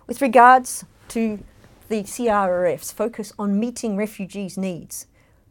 With 0.06 0.22
regards 0.22 0.84
to 1.08 1.42
the 1.88 2.02
CRRF's 2.02 2.92
focus 2.92 3.32
on 3.38 3.58
meeting 3.58 3.96
refugees' 3.96 4.56
needs, 4.56 5.06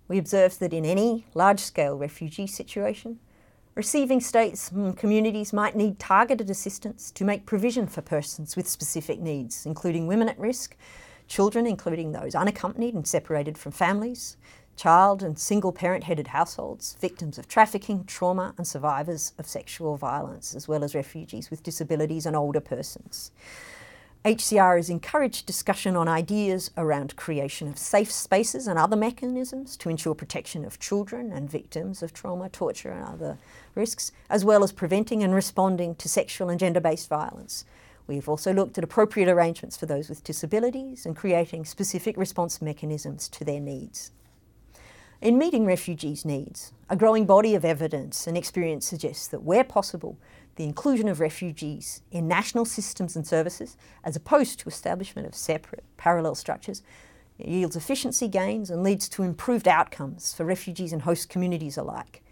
we 0.08 0.18
observe 0.18 0.60
that 0.60 0.74
in 0.74 0.86
any 0.86 1.26
large 1.34 1.60
scale 1.60 1.98
refugee 1.98 2.48
situation, 2.48 3.20
receiving 3.76 4.22
states 4.22 4.72
and 4.72 4.96
communities 4.96 5.52
might 5.52 5.76
need 5.76 6.00
targeted 6.00 6.50
assistance 6.50 7.12
to 7.12 7.26
make 7.26 7.46
provision 7.46 7.88
for 7.88 8.02
persons 8.02 8.56
with 8.56 8.68
specific 8.68 9.20
needs, 9.20 9.66
including 9.66 10.08
women 10.08 10.30
at 10.30 10.40
risk, 10.40 10.78
children, 11.28 11.68
including 11.68 12.14
those 12.14 12.36
unaccompanied 12.36 12.94
and 12.94 13.06
separated 13.06 13.58
from 13.58 13.74
families, 13.74 14.38
child 14.78 15.22
and 15.24 15.38
single 15.38 15.74
parent 15.74 16.06
headed 16.06 16.28
households, 16.28 16.96
victims 17.02 17.38
of 17.38 17.48
trafficking, 17.48 18.06
trauma, 18.06 18.54
and 18.58 18.66
survivors 18.66 19.34
of 19.38 19.46
sexual 19.46 19.98
violence, 19.98 20.56
as 20.56 20.68
well 20.68 20.84
as 20.84 20.96
refugees 20.96 21.50
with 21.50 21.64
disabilities 21.64 22.26
and 22.26 22.36
older 22.36 22.62
persons. 22.62 23.32
HCR 24.26 24.78
has 24.78 24.90
encouraged 24.90 25.46
discussion 25.46 25.96
on 25.96 26.08
ideas 26.08 26.72
around 26.78 27.16
creation 27.16 27.68
of 27.68 27.78
safe 27.78 28.12
spaces 28.12 28.66
and 28.66 28.80
other 28.80 28.96
mechanisms 28.96 29.78
to 29.78 29.88
ensure 29.88 30.16
protection 30.16 30.66
of 30.66 30.80
children 30.80 31.32
and 31.32 31.48
victims 31.48 32.02
of 32.02 32.12
trauma, 32.12 32.50
torture, 32.50 32.90
and 32.90 33.06
other 33.06 33.38
risks, 33.76 34.12
as 34.28 34.44
well 34.44 34.64
as 34.64 34.72
preventing 34.72 35.22
and 35.22 35.36
responding 35.36 35.94
to 35.94 36.10
sexual 36.10 36.50
and 36.50 36.60
gender 36.60 36.80
based 36.80 37.08
violence. 37.08 37.66
We've 38.08 38.28
also 38.28 38.52
looked 38.52 38.80
at 38.80 38.84
appropriate 38.84 39.30
arrangements 39.30 39.78
for 39.78 39.86
those 39.86 40.10
with 40.10 40.24
disabilities 40.24 41.06
and 41.06 41.16
creating 41.16 41.66
specific 41.66 42.18
response 42.18 42.64
mechanisms 42.64 43.30
to 43.30 43.44
their 43.44 43.60
needs. 43.60 44.12
In 45.22 45.38
meeting 45.38 45.68
refugees' 45.68 46.26
needs, 46.26 46.74
a 46.90 46.96
growing 46.96 47.28
body 47.28 47.54
of 47.54 47.64
evidence 47.64 48.26
and 48.26 48.36
experience 48.36 48.88
suggests 48.88 49.28
that 49.28 49.44
where 49.44 49.64
possible, 49.64 50.18
the 50.56 50.64
inclusion 50.64 51.08
of 51.08 51.20
refugees 51.20 52.02
in 52.12 52.28
national 52.28 52.66
systems 52.66 53.16
and 53.16 53.28
services, 53.28 53.76
as 54.04 54.16
opposed 54.16 54.60
to 54.60 54.70
establishment 54.70 55.28
of 55.28 55.36
separate 55.36 55.84
parallel 55.98 56.36
structures, 56.36 56.82
yields 57.38 57.76
efficiency 57.76 58.28
gains 58.28 58.70
and 58.70 58.84
leads 58.84 59.10
to 59.10 59.24
improved 59.24 59.68
outcomes 59.68 60.34
for 60.34 60.46
refugees 60.46 60.94
and 60.94 61.02
host 61.02 61.30
communities 61.30 61.78
alike. 61.78 62.24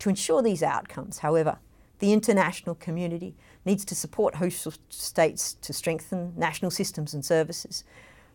To 0.00 0.10
ensure 0.10 0.42
these 0.42 0.62
outcomes, 0.62 1.18
however, 1.18 1.58
the 1.98 2.12
international 2.12 2.74
community 2.74 3.36
needs 3.64 3.84
to 3.86 3.94
support 3.94 4.36
host 4.36 4.66
states 4.90 5.54
to 5.54 5.72
strengthen 5.72 6.32
national 6.36 6.70
systems 6.70 7.14
and 7.14 7.24
services 7.24 7.84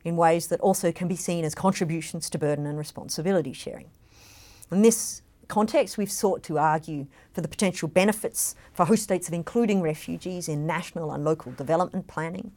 in 0.04 0.16
ways 0.16 0.48
that 0.48 0.60
also 0.60 0.92
can 0.92 1.08
be 1.08 1.16
seen 1.16 1.44
as 1.44 1.56
contributions 1.56 2.30
to 2.30 2.38
burden 2.38 2.68
and 2.68 2.78
responsibility 2.78 3.54
sharing. 3.54 3.90
In 4.72 4.84
this 4.84 5.24
context, 5.48 5.98
we've 5.98 6.12
sought 6.12 6.44
to 6.44 6.58
argue 6.58 7.08
for 7.34 7.42
the 7.42 7.48
potential 7.48 7.88
benefits 7.88 8.56
for 8.74 8.86
host 8.86 9.04
states 9.04 9.28
of 9.28 9.34
including 9.34 9.82
refugees 9.82 10.48
in 10.48 10.66
national 10.66 11.12
and 11.12 11.24
local 11.24 11.52
development 11.52 12.08
planning, 12.08 12.52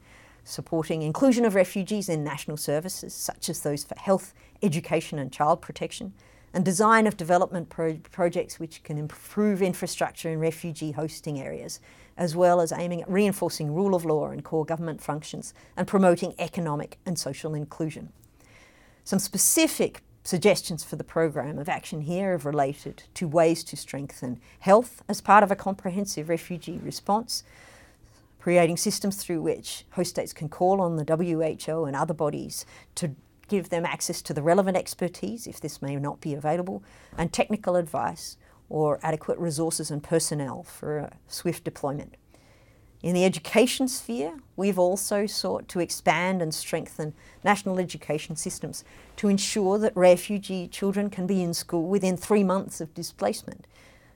supporting 0.44 1.02
inclusion 1.02 1.44
of 1.44 1.54
refugees 1.54 2.08
in 2.08 2.24
national 2.24 2.56
services 2.56 3.14
such 3.14 3.48
as 3.48 3.60
those 3.60 3.84
for 3.84 3.98
health, 3.98 4.34
education, 4.62 5.18
and 5.18 5.32
child 5.32 5.60
protection, 5.60 6.12
and 6.54 6.64
design 6.64 7.06
of 7.06 7.16
development 7.16 7.68
pro- 7.68 8.00
projects 8.10 8.58
which 8.58 8.82
can 8.82 8.96
improve 8.98 9.60
infrastructure 9.60 10.30
in 10.30 10.38
refugee 10.38 10.92
hosting 10.92 11.38
areas, 11.40 11.80
as 12.16 12.34
well 12.34 12.60
as 12.60 12.72
aiming 12.72 13.02
at 13.02 13.10
reinforcing 13.10 13.74
rule 13.74 13.94
of 13.94 14.04
law 14.04 14.28
and 14.28 14.44
core 14.44 14.64
government 14.64 15.00
functions 15.00 15.52
and 15.76 15.86
promoting 15.86 16.34
economic 16.38 16.98
and 17.04 17.18
social 17.18 17.54
inclusion. 17.54 18.12
Some 19.04 19.18
specific 19.18 20.02
Suggestions 20.28 20.84
for 20.84 20.96
the 20.96 21.04
program 21.04 21.58
of 21.58 21.70
action 21.70 22.02
here 22.02 22.32
have 22.32 22.44
related 22.44 23.04
to 23.14 23.26
ways 23.26 23.64
to 23.64 23.78
strengthen 23.78 24.38
health 24.58 25.02
as 25.08 25.22
part 25.22 25.42
of 25.42 25.50
a 25.50 25.56
comprehensive 25.56 26.28
refugee 26.28 26.78
response, 26.84 27.44
creating 28.38 28.76
systems 28.76 29.16
through 29.16 29.40
which 29.40 29.86
host 29.92 30.10
states 30.10 30.34
can 30.34 30.50
call 30.50 30.82
on 30.82 30.96
the 30.96 31.04
WHO 31.66 31.86
and 31.86 31.96
other 31.96 32.12
bodies 32.12 32.66
to 32.94 33.12
give 33.48 33.70
them 33.70 33.86
access 33.86 34.20
to 34.20 34.34
the 34.34 34.42
relevant 34.42 34.76
expertise 34.76 35.46
if 35.46 35.62
this 35.62 35.80
may 35.80 35.96
not 35.96 36.20
be 36.20 36.34
available, 36.34 36.82
and 37.16 37.32
technical 37.32 37.74
advice 37.74 38.36
or 38.68 39.00
adequate 39.02 39.38
resources 39.38 39.90
and 39.90 40.02
personnel 40.02 40.62
for 40.62 40.98
a 40.98 41.12
swift 41.26 41.64
deployment. 41.64 42.18
In 43.00 43.14
the 43.14 43.24
education 43.24 43.86
sphere, 43.86 44.38
we've 44.56 44.78
also 44.78 45.24
sought 45.26 45.68
to 45.68 45.78
expand 45.78 46.42
and 46.42 46.52
strengthen 46.52 47.14
national 47.44 47.78
education 47.78 48.34
systems 48.34 48.82
to 49.16 49.28
ensure 49.28 49.78
that 49.78 49.96
refugee 49.96 50.66
children 50.66 51.08
can 51.08 51.26
be 51.26 51.40
in 51.42 51.54
school 51.54 51.86
within 51.86 52.16
three 52.16 52.42
months 52.42 52.80
of 52.80 52.94
displacement 52.94 53.68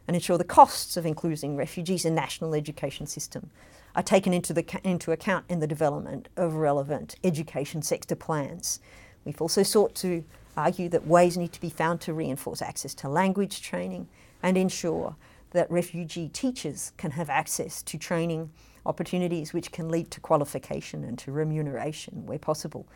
and 0.08 0.16
ensure 0.16 0.36
the 0.36 0.42
costs 0.42 0.96
of 0.96 1.06
including 1.06 1.56
refugees 1.56 2.04
in 2.04 2.14
national 2.14 2.56
education 2.56 3.06
system 3.06 3.50
are 3.94 4.02
taken 4.02 4.32
into, 4.32 4.52
the, 4.52 4.80
into 4.82 5.12
account 5.12 5.44
in 5.48 5.60
the 5.60 5.66
development 5.66 6.28
of 6.36 6.54
relevant 6.54 7.14
education 7.22 7.82
sector 7.82 8.16
plans. 8.16 8.80
We've 9.24 9.40
also 9.40 9.62
sought 9.62 9.94
to 9.96 10.24
argue 10.56 10.88
that 10.88 11.06
ways 11.06 11.36
need 11.36 11.52
to 11.52 11.60
be 11.60 11.70
found 11.70 12.00
to 12.00 12.12
reinforce 12.12 12.60
access 12.60 12.94
to 12.94 13.08
language 13.08 13.62
training 13.62 14.08
and 14.42 14.56
ensure 14.56 15.14
that 15.52 15.70
refugee 15.70 16.28
teachers 16.28 16.92
can 16.96 17.12
have 17.12 17.30
access 17.30 17.80
to 17.82 17.96
training 17.96 18.50
opportunities 18.84 19.52
which 19.52 19.72
can 19.72 19.88
lead 19.88 20.10
to 20.10 20.20
qualification 20.20 21.04
and 21.04 21.18
to 21.18 21.32
remuneration 21.32 22.26
where 22.26 22.38
possible. 22.38 22.86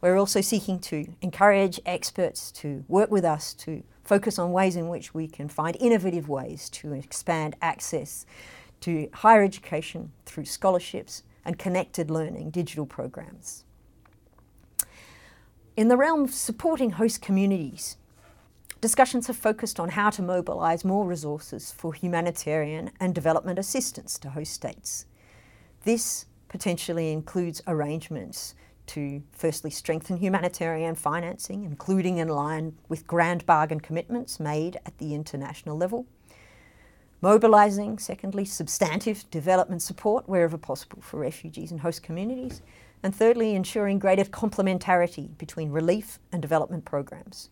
We're 0.00 0.18
also 0.18 0.40
seeking 0.40 0.80
to 0.80 1.06
encourage 1.22 1.80
experts 1.86 2.52
to 2.52 2.84
work 2.88 3.10
with 3.10 3.24
us 3.24 3.54
to 3.54 3.82
focus 4.04 4.38
on 4.38 4.52
ways 4.52 4.76
in 4.76 4.88
which 4.88 5.14
we 5.14 5.26
can 5.26 5.48
find 5.48 5.76
innovative 5.80 6.28
ways 6.28 6.68
to 6.70 6.92
expand 6.92 7.56
access 7.62 8.26
to 8.80 9.08
higher 9.14 9.42
education 9.42 10.12
through 10.26 10.44
scholarships 10.44 11.22
and 11.44 11.58
connected 11.58 12.10
learning 12.10 12.50
digital 12.50 12.86
programs. 12.86 13.64
In 15.76 15.88
the 15.88 15.96
realm 15.96 16.24
of 16.24 16.34
supporting 16.34 16.90
host 16.90 17.20
communities, 17.20 17.96
discussions 18.80 19.26
have 19.26 19.36
focused 19.36 19.80
on 19.80 19.90
how 19.90 20.10
to 20.10 20.22
mobilise 20.22 20.84
more 20.84 21.06
resources 21.06 21.72
for 21.72 21.94
humanitarian 21.94 22.90
and 23.00 23.14
development 23.14 23.58
assistance 23.58 24.18
to 24.18 24.30
host 24.30 24.52
states. 24.52 25.06
This 25.84 26.26
potentially 26.48 27.12
includes 27.12 27.62
arrangements 27.66 28.54
to 28.86 29.22
firstly 29.32 29.70
strengthen 29.70 30.16
humanitarian 30.16 30.94
financing, 30.94 31.64
including 31.64 32.18
in 32.18 32.28
line 32.28 32.76
with 32.88 33.06
grand 33.06 33.46
bargain 33.46 33.80
commitments 33.80 34.38
made 34.38 34.76
at 34.86 34.98
the 34.98 35.14
international 35.14 35.76
level. 35.76 36.06
Mobilising, 37.20 37.98
secondly, 37.98 38.44
substantive 38.44 39.28
development 39.30 39.80
support 39.80 40.28
wherever 40.28 40.58
possible 40.58 41.00
for 41.00 41.18
refugees 41.18 41.70
and 41.70 41.80
host 41.80 42.02
communities. 42.02 42.60
And 43.02 43.14
thirdly, 43.14 43.54
ensuring 43.54 43.98
greater 43.98 44.24
complementarity 44.24 45.36
between 45.38 45.70
relief 45.70 46.18
and 46.32 46.42
development 46.42 46.84
programs. 46.84 47.50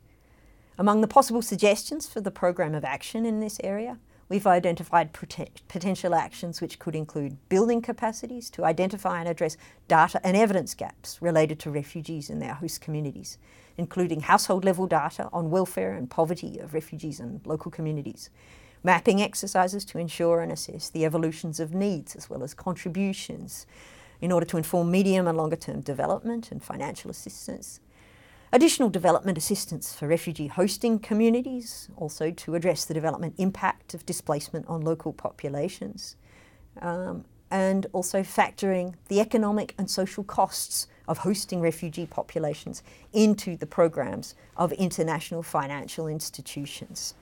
Among 0.79 1.01
the 1.01 1.09
possible 1.09 1.43
suggestions 1.43 2.07
for 2.07 2.21
the 2.21 2.31
program 2.31 2.75
of 2.75 2.85
action 2.85 3.25
in 3.25 3.41
this 3.41 3.59
area 3.63 3.99
We've 4.33 4.47
identified 4.47 5.13
potential 5.13 6.15
actions 6.15 6.63
which 6.63 6.79
could 6.79 6.95
include 6.95 7.37
building 7.51 7.83
capacities 7.83 8.49
to 8.53 8.65
identify 8.65 9.21
and 9.21 9.29
address 9.29 9.59
data 9.89 10.23
and 10.25 10.35
evidence 10.35 10.73
gaps 10.73 11.21
related 11.21 11.59
to 11.59 11.71
refugees 11.71 12.31
in 12.31 12.39
their 12.39 12.55
host 12.55 12.81
communities, 12.81 13.37
including 13.77 14.21
household 14.21 14.65
level 14.65 14.87
data 14.87 15.29
on 15.35 15.51
welfare 15.51 15.93
and 15.93 16.09
poverty 16.09 16.59
of 16.61 16.73
refugees 16.73 17.21
and 17.21 17.47
local 17.47 17.71
communities, 17.71 18.31
mapping 18.83 19.21
exercises 19.21 19.85
to 19.85 19.99
ensure 19.99 20.41
and 20.41 20.51
assess 20.51 20.89
the 20.89 21.05
evolutions 21.05 21.61
of 21.61 21.75
needs 21.75 22.17
as 22.17 22.31
well 22.31 22.43
as 22.43 22.55
contributions 22.55 23.67
in 24.23 24.33
order 24.33 24.47
to 24.47 24.57
inform 24.57 24.91
medium 24.91 25.29
and 25.29 25.37
longer 25.37 25.57
term 25.57 25.83
development 25.83 26.51
and 26.51 26.65
financial 26.65 27.11
assistance 27.11 27.81
Additional 28.55 28.91
development 28.91 29.39
assistance 29.39 29.95
for 29.95 30.07
refugee 30.07 30.47
hosting 30.47 30.99
communities, 30.99 31.89
also 31.97 32.31
to 32.31 32.55
address 32.55 32.85
the 32.85 32.93
development 32.93 33.35
impact 33.39 33.95
of 33.95 34.05
displacement 34.05 34.67
on 34.69 34.83
local 34.83 35.15
populations, 35.15 36.17
um, 36.83 37.25
and 37.51 37.87
also 37.95 38.21
factoring 38.21 38.93
the 39.09 39.21
economic 39.21 39.75
and 39.79 39.91
social 39.91 40.23
costs 40.23 40.87
of 41.09 41.19
hosting 41.19 41.63
refugee 41.63 42.05
populations 42.05 42.83
into 43.15 43.57
the 43.57 43.67
programs 43.67 44.35
of 44.55 44.71
international 44.73 45.43
financial 45.43 46.07
institutions. 46.07 47.15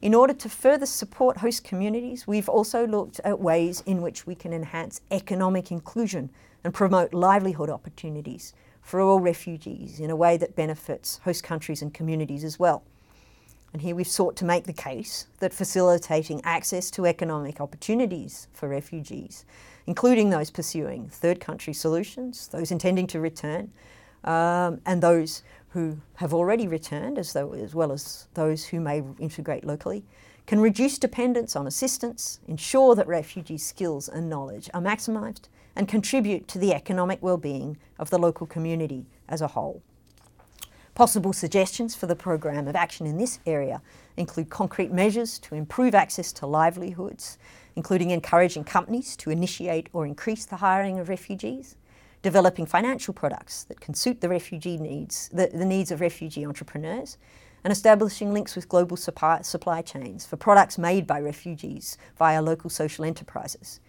In 0.00 0.14
order 0.14 0.32
to 0.32 0.48
further 0.48 0.86
support 0.86 1.38
host 1.38 1.64
communities, 1.64 2.26
we've 2.26 2.48
also 2.48 2.86
looked 2.86 3.20
at 3.24 3.40
ways 3.40 3.82
in 3.84 4.00
which 4.00 4.26
we 4.26 4.34
can 4.34 4.54
enhance 4.54 5.02
economic 5.10 5.70
inclusion 5.70 6.30
and 6.62 6.72
promote 6.72 7.12
livelihood 7.12 7.68
opportunities 7.68 8.54
for 8.84 9.00
all 9.00 9.18
refugees 9.18 9.98
in 9.98 10.10
a 10.10 10.16
way 10.16 10.36
that 10.36 10.54
benefits 10.54 11.18
host 11.24 11.42
countries 11.42 11.80
and 11.82 11.94
communities 11.94 12.44
as 12.44 12.58
well. 12.58 12.84
And 13.72 13.82
here 13.82 13.96
we've 13.96 14.06
sought 14.06 14.36
to 14.36 14.44
make 14.44 14.64
the 14.64 14.72
case 14.72 15.26
that 15.40 15.52
facilitating 15.52 16.40
access 16.44 16.90
to 16.92 17.06
economic 17.06 17.60
opportunities 17.60 18.46
for 18.52 18.68
refugees, 18.68 19.46
including 19.86 20.30
those 20.30 20.50
pursuing 20.50 21.08
third 21.08 21.40
country 21.40 21.72
solutions, 21.72 22.46
those 22.48 22.70
intending 22.70 23.08
to 23.08 23.20
return, 23.20 23.72
um, 24.22 24.80
and 24.86 25.02
those 25.02 25.42
who 25.70 25.98
have 26.16 26.32
already 26.32 26.68
returned, 26.68 27.18
as, 27.18 27.32
though, 27.32 27.52
as 27.52 27.74
well 27.74 27.90
as 27.90 28.28
those 28.34 28.66
who 28.66 28.80
may 28.80 29.02
integrate 29.18 29.64
locally, 29.64 30.04
can 30.46 30.60
reduce 30.60 30.98
dependence 30.98 31.56
on 31.56 31.66
assistance, 31.66 32.38
ensure 32.46 32.94
that 32.94 33.08
refugee 33.08 33.58
skills 33.58 34.08
and 34.08 34.28
knowledge 34.28 34.70
are 34.72 34.80
maximised, 34.80 35.48
and 35.76 35.88
contribute 35.88 36.46
to 36.48 36.58
the 36.58 36.72
economic 36.72 37.22
well-being 37.22 37.76
of 37.98 38.10
the 38.10 38.18
local 38.18 38.46
community 38.46 39.06
as 39.28 39.40
a 39.40 39.48
whole. 39.48 39.82
Possible 40.94 41.32
suggestions 41.32 41.96
for 41.96 42.06
the 42.06 42.14
program 42.14 42.68
of 42.68 42.76
action 42.76 43.04
in 43.04 43.18
this 43.18 43.40
area 43.46 43.82
include 44.16 44.48
concrete 44.48 44.92
measures 44.92 45.40
to 45.40 45.56
improve 45.56 45.92
access 45.92 46.32
to 46.34 46.46
livelihoods, 46.46 47.36
including 47.74 48.10
encouraging 48.10 48.62
companies 48.62 49.16
to 49.16 49.30
initiate 49.30 49.88
or 49.92 50.06
increase 50.06 50.44
the 50.44 50.56
hiring 50.56 51.00
of 51.00 51.08
refugees, 51.08 51.76
developing 52.22 52.64
financial 52.64 53.12
products 53.12 53.64
that 53.64 53.80
can 53.80 53.92
suit 53.92 54.20
the 54.20 54.28
refugee 54.28 54.78
needs, 54.78 55.28
the, 55.32 55.50
the 55.52 55.64
needs 55.64 55.90
of 55.90 56.00
refugee 56.00 56.46
entrepreneurs, 56.46 57.18
and 57.64 57.72
establishing 57.72 58.32
links 58.32 58.54
with 58.54 58.68
global 58.68 58.96
supply, 58.96 59.42
supply 59.42 59.82
chains 59.82 60.24
for 60.24 60.36
products 60.36 60.78
made 60.78 61.06
by 61.06 61.18
refugees 61.18 61.98
via 62.16 62.40
local 62.40 62.70
social 62.70 63.04
enterprises, 63.04 63.80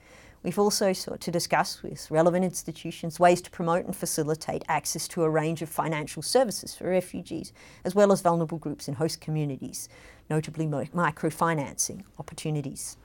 We've 0.45 0.59
also 0.59 0.93
sought 0.93 1.21
to 1.21 1.31
discuss 1.31 1.81
with 1.81 2.11
relevant 2.11 2.45
institutions 2.45 3.19
ways 3.19 3.41
to 3.41 3.49
promote 3.49 3.85
and 3.85 3.95
facilitate 3.95 4.63
access 4.67 5.07
to 5.07 5.23
a 5.23 5.29
range 5.29 5.63
of 5.63 5.69
financial 5.69 6.21
services 6.21 6.75
for 6.75 6.87
refugees, 6.87 7.51
as 7.83 7.95
well 7.95 8.11
as 8.11 8.21
vulnerable 8.21 8.59
groups 8.59 8.87
in 8.87 8.93
host 8.93 9.19
communities, 9.19 9.89
notably 10.29 10.67
microfinancing 10.67 12.03
opportunities. 12.19 12.95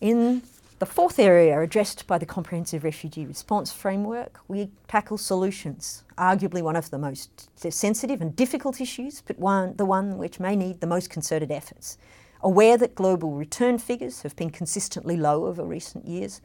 In 0.00 0.42
the 0.78 0.86
fourth 0.86 1.18
area 1.18 1.60
addressed 1.60 2.06
by 2.06 2.18
the 2.18 2.24
Comprehensive 2.24 2.84
Refugee 2.84 3.26
Response 3.26 3.72
Framework, 3.72 4.38
we 4.46 4.70
tackle 4.86 5.18
solutions, 5.18 6.04
arguably 6.16 6.62
one 6.62 6.76
of 6.76 6.90
the 6.90 6.98
most 6.98 7.50
sensitive 7.58 8.20
and 8.20 8.36
difficult 8.36 8.80
issues, 8.80 9.22
but 9.22 9.40
one, 9.40 9.74
the 9.74 9.84
one 9.84 10.18
which 10.18 10.38
may 10.38 10.54
need 10.54 10.80
the 10.80 10.86
most 10.86 11.10
concerted 11.10 11.50
efforts. 11.50 11.98
Aware 12.42 12.78
that 12.78 12.94
global 12.94 13.32
return 13.32 13.76
figures 13.76 14.22
have 14.22 14.34
been 14.34 14.48
consistently 14.48 15.14
low 15.14 15.44
over 15.44 15.62
recent 15.62 16.06
years, 16.06 16.40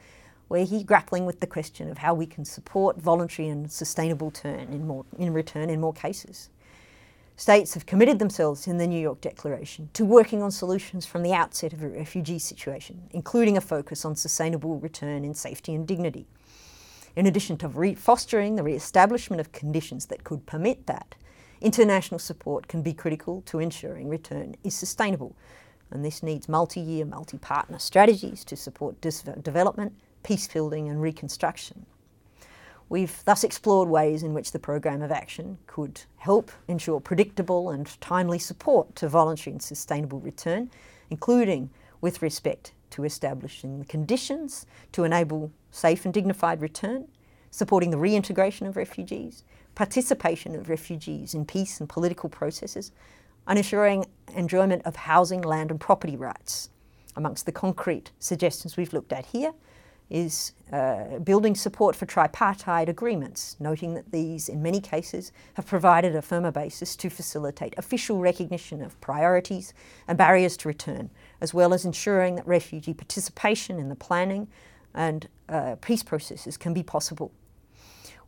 we're 0.50 0.66
here 0.66 0.84
grappling 0.84 1.26
with 1.26 1.40
the 1.40 1.48
question 1.48 1.90
of 1.90 2.00
how 2.00 2.14
we 2.14 2.26
can 2.26 2.44
support 2.44 3.02
voluntary 3.02 3.48
and 3.48 3.72
sustainable 3.72 4.30
turn 4.30 4.68
in, 4.74 4.86
more, 4.86 5.06
in 5.18 5.32
return 5.32 5.70
in 5.70 5.80
more 5.80 5.94
cases. 5.94 6.50
States 7.38 7.76
have 7.76 7.86
committed 7.86 8.20
themselves 8.20 8.68
in 8.68 8.78
the 8.78 8.88
New 8.88 9.00
York 9.00 9.22
Declaration 9.22 9.90
to 9.94 10.04
working 10.04 10.44
on 10.44 10.52
solutions 10.52 11.06
from 11.06 11.24
the 11.24 11.34
outset 11.34 11.72
of 11.72 11.82
a 11.82 11.88
refugee 11.88 12.40
situation, 12.40 13.04
including 13.12 13.56
a 13.56 13.62
focus 13.62 14.04
on 14.04 14.18
sustainable 14.18 14.78
return 14.78 15.24
in 15.24 15.34
safety 15.34 15.74
and 15.74 15.88
dignity. 15.88 16.28
In 17.16 17.26
addition 17.26 17.56
to 17.58 17.70
re- 17.70 17.96
fostering 17.96 18.58
the 18.58 18.64
re-establishment 18.64 19.40
of 19.40 19.54
conditions 19.54 20.08
that 20.08 20.26
could 20.26 20.46
permit 20.46 20.88
that, 20.88 21.16
international 21.62 22.20
support 22.20 22.68
can 22.68 22.82
be 22.82 22.94
critical 22.94 23.42
to 23.44 23.60
ensuring 23.60 24.10
return 24.10 24.56
is 24.66 24.76
sustainable 24.76 25.38
and 25.92 26.04
this 26.04 26.24
needs 26.24 26.50
multi-year, 26.50 27.06
multi-partner 27.06 27.80
strategies 27.80 28.44
to 28.46 28.56
support 28.56 29.00
development, 29.02 29.94
peace 30.24 30.48
building 30.48 30.90
and 30.90 31.02
reconstruction. 31.02 31.86
We've 32.88 33.24
thus 33.26 33.44
explored 33.44 33.90
ways 33.90 34.22
in 34.22 34.34
which 34.34 34.52
the 34.52 34.60
Programme 34.60 35.02
of 35.02 35.12
Action 35.12 35.58
could 35.66 36.02
help 36.18 36.52
ensure 36.68 37.00
predictable 37.00 37.72
and 37.72 38.00
timely 38.00 38.38
support 38.38 38.96
to 38.98 39.10
voluntary 39.10 39.54
and 39.54 39.62
sustainable 39.62 40.20
return, 40.20 40.70
including 41.10 41.72
with 42.02 42.22
respect 42.22 42.74
to 42.92 43.04
establishing 43.04 43.80
the 43.80 43.86
conditions 43.86 44.66
to 44.92 45.04
enable 45.04 45.52
safe 45.72 46.06
and 46.06 46.14
dignified 46.14 46.62
return, 46.62 47.08
supporting 47.50 47.90
the 47.90 47.98
reintegration 47.98 48.68
of 48.68 48.78
refugees, 48.78 49.44
participation 49.74 50.56
of 50.56 50.70
refugees 50.70 51.34
in 51.34 51.46
peace 51.46 51.80
and 51.80 51.90
political 51.90 52.30
processes, 52.30 52.92
and 53.48 53.58
ensuring 53.58 54.06
enjoyment 54.36 54.82
of 54.86 54.96
housing, 54.96 55.42
land 55.42 55.72
and 55.72 55.80
property 55.80 56.16
rights. 56.16 56.70
Amongst 57.16 57.46
the 57.46 57.52
concrete 57.52 58.12
suggestions 58.20 58.76
we've 58.76 58.94
looked 58.94 59.14
at 59.14 59.28
here 59.28 59.54
is 60.10 60.54
uh, 60.72 61.20
building 61.20 61.56
support 61.56 61.96
for 61.96 62.06
tripartite 62.06 62.90
agreements, 62.90 63.56
noting 63.60 63.96
that 63.96 64.12
these, 64.12 64.50
in 64.50 64.62
many 64.62 64.80
cases, 64.80 65.32
have 65.56 65.66
provided 65.66 66.16
a 66.16 66.22
firmer 66.22 66.52
basis 66.52 66.96
to 66.96 67.10
facilitate 67.10 67.74
official 67.78 68.20
recognition 68.20 68.82
of 68.84 69.00
priorities 69.02 69.74
and 70.08 70.18
barriers 70.18 70.58
to 70.58 70.68
return, 70.68 71.10
as 71.42 71.54
well 71.54 71.74
as 71.74 71.86
ensuring 71.86 72.36
that 72.36 72.46
refugee 72.46 72.94
participation 72.94 73.80
in 73.80 73.90
the 73.90 73.96
planning 73.96 74.48
and 74.94 75.28
uh, 75.50 75.76
peace 75.82 76.04
processes 76.04 76.58
can 76.58 76.74
be 76.74 76.84
possible 76.84 77.32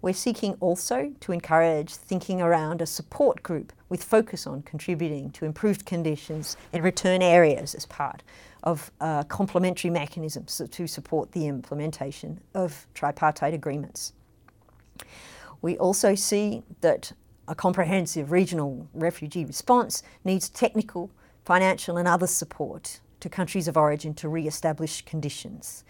we're 0.01 0.13
seeking 0.13 0.53
also 0.59 1.11
to 1.21 1.31
encourage 1.31 1.93
thinking 1.95 2.41
around 2.41 2.81
a 2.81 2.85
support 2.85 3.41
group 3.43 3.73
with 3.89 4.03
focus 4.03 4.45
on 4.45 4.61
contributing 4.61 5.31
to 5.31 5.45
improved 5.45 5.85
conditions 5.85 6.55
in 6.73 6.83
return 6.83 7.21
areas 7.21 7.73
as 7.73 7.85
part 7.85 8.21
of 8.63 8.91
uh, 8.99 9.23
complementary 9.23 9.89
mechanisms 9.89 10.61
to 10.69 10.87
support 10.87 11.31
the 11.31 11.47
implementation 11.47 12.39
of 12.53 12.85
tripartite 12.93 13.53
agreements. 13.53 14.13
We 15.61 15.77
also 15.77 16.15
see 16.15 16.63
that 16.81 17.11
a 17.47 17.55
comprehensive 17.55 18.31
regional 18.31 18.87
refugee 18.93 19.45
response 19.45 20.03
needs 20.23 20.49
technical, 20.49 21.09
financial, 21.45 21.97
and 21.97 22.07
other 22.07 22.27
support 22.27 22.99
to 23.21 23.29
countries 23.29 23.67
of 23.67 23.77
origin 23.77 24.13
to 24.15 24.29
re 24.29 24.47
establish 24.47 25.01
conditions. 25.03 25.83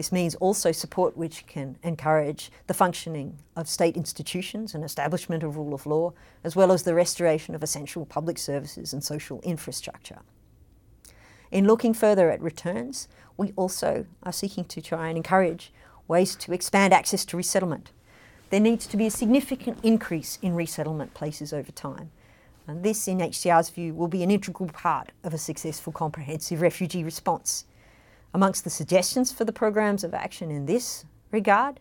This 0.00 0.12
means 0.12 0.34
also 0.36 0.72
support 0.72 1.14
which 1.14 1.46
can 1.46 1.76
encourage 1.82 2.50
the 2.68 2.72
functioning 2.72 3.36
of 3.54 3.68
state 3.68 3.98
institutions 3.98 4.74
and 4.74 4.82
establishment 4.82 5.42
of 5.42 5.58
rule 5.58 5.74
of 5.74 5.84
law, 5.84 6.14
as 6.42 6.56
well 6.56 6.72
as 6.72 6.84
the 6.84 6.94
restoration 6.94 7.54
of 7.54 7.62
essential 7.62 8.06
public 8.06 8.38
services 8.38 8.94
and 8.94 9.04
social 9.04 9.40
infrastructure. 9.42 10.20
In 11.50 11.66
looking 11.66 11.92
further 11.92 12.30
at 12.30 12.40
returns, 12.40 13.08
we 13.36 13.52
also 13.56 14.06
are 14.22 14.32
seeking 14.32 14.64
to 14.64 14.80
try 14.80 15.08
and 15.08 15.18
encourage 15.18 15.70
ways 16.08 16.34
to 16.36 16.54
expand 16.54 16.94
access 16.94 17.26
to 17.26 17.36
resettlement. 17.36 17.90
There 18.48 18.58
needs 18.58 18.86
to 18.86 18.96
be 18.96 19.04
a 19.04 19.10
significant 19.10 19.80
increase 19.82 20.38
in 20.40 20.54
resettlement 20.54 21.12
places 21.12 21.52
over 21.52 21.72
time. 21.72 22.10
And 22.66 22.82
this, 22.82 23.06
in 23.06 23.18
HCR's 23.18 23.68
view, 23.68 23.92
will 23.92 24.08
be 24.08 24.22
an 24.22 24.30
integral 24.30 24.70
part 24.70 25.12
of 25.22 25.34
a 25.34 25.38
successful 25.38 25.92
comprehensive 25.92 26.62
refugee 26.62 27.04
response. 27.04 27.66
Amongst 28.32 28.62
the 28.62 28.70
suggestions 28.70 29.32
for 29.32 29.44
the 29.44 29.52
programs 29.52 30.04
of 30.04 30.14
action 30.14 30.52
in 30.52 30.66
this 30.66 31.04
regard, 31.32 31.80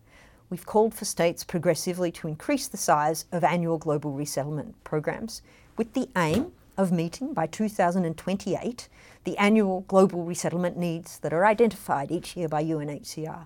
we've 0.50 0.66
called 0.66 0.96
for 0.96 1.06
states 1.06 1.44
progressively 1.44 2.12
to 2.14 2.28
increase 2.28 2.68
the 2.68 2.78
size 2.78 3.26
of 3.32 3.44
annual 3.44 3.78
global 3.78 4.14
resettlement 4.14 4.84
programs 4.84 5.44
with 5.78 5.94
the 5.94 6.10
aim 6.18 6.52
of 6.76 6.92
meeting 6.92 7.34
by 7.34 7.46
2028 7.46 8.90
the 9.26 9.38
annual 9.38 9.82
global 9.82 10.24
resettlement 10.24 10.76
needs 10.76 11.20
that 11.20 11.34
are 11.34 11.46
identified 11.46 12.10
each 12.10 12.36
year 12.36 12.48
by 12.48 12.64
UNHCR. 12.64 13.46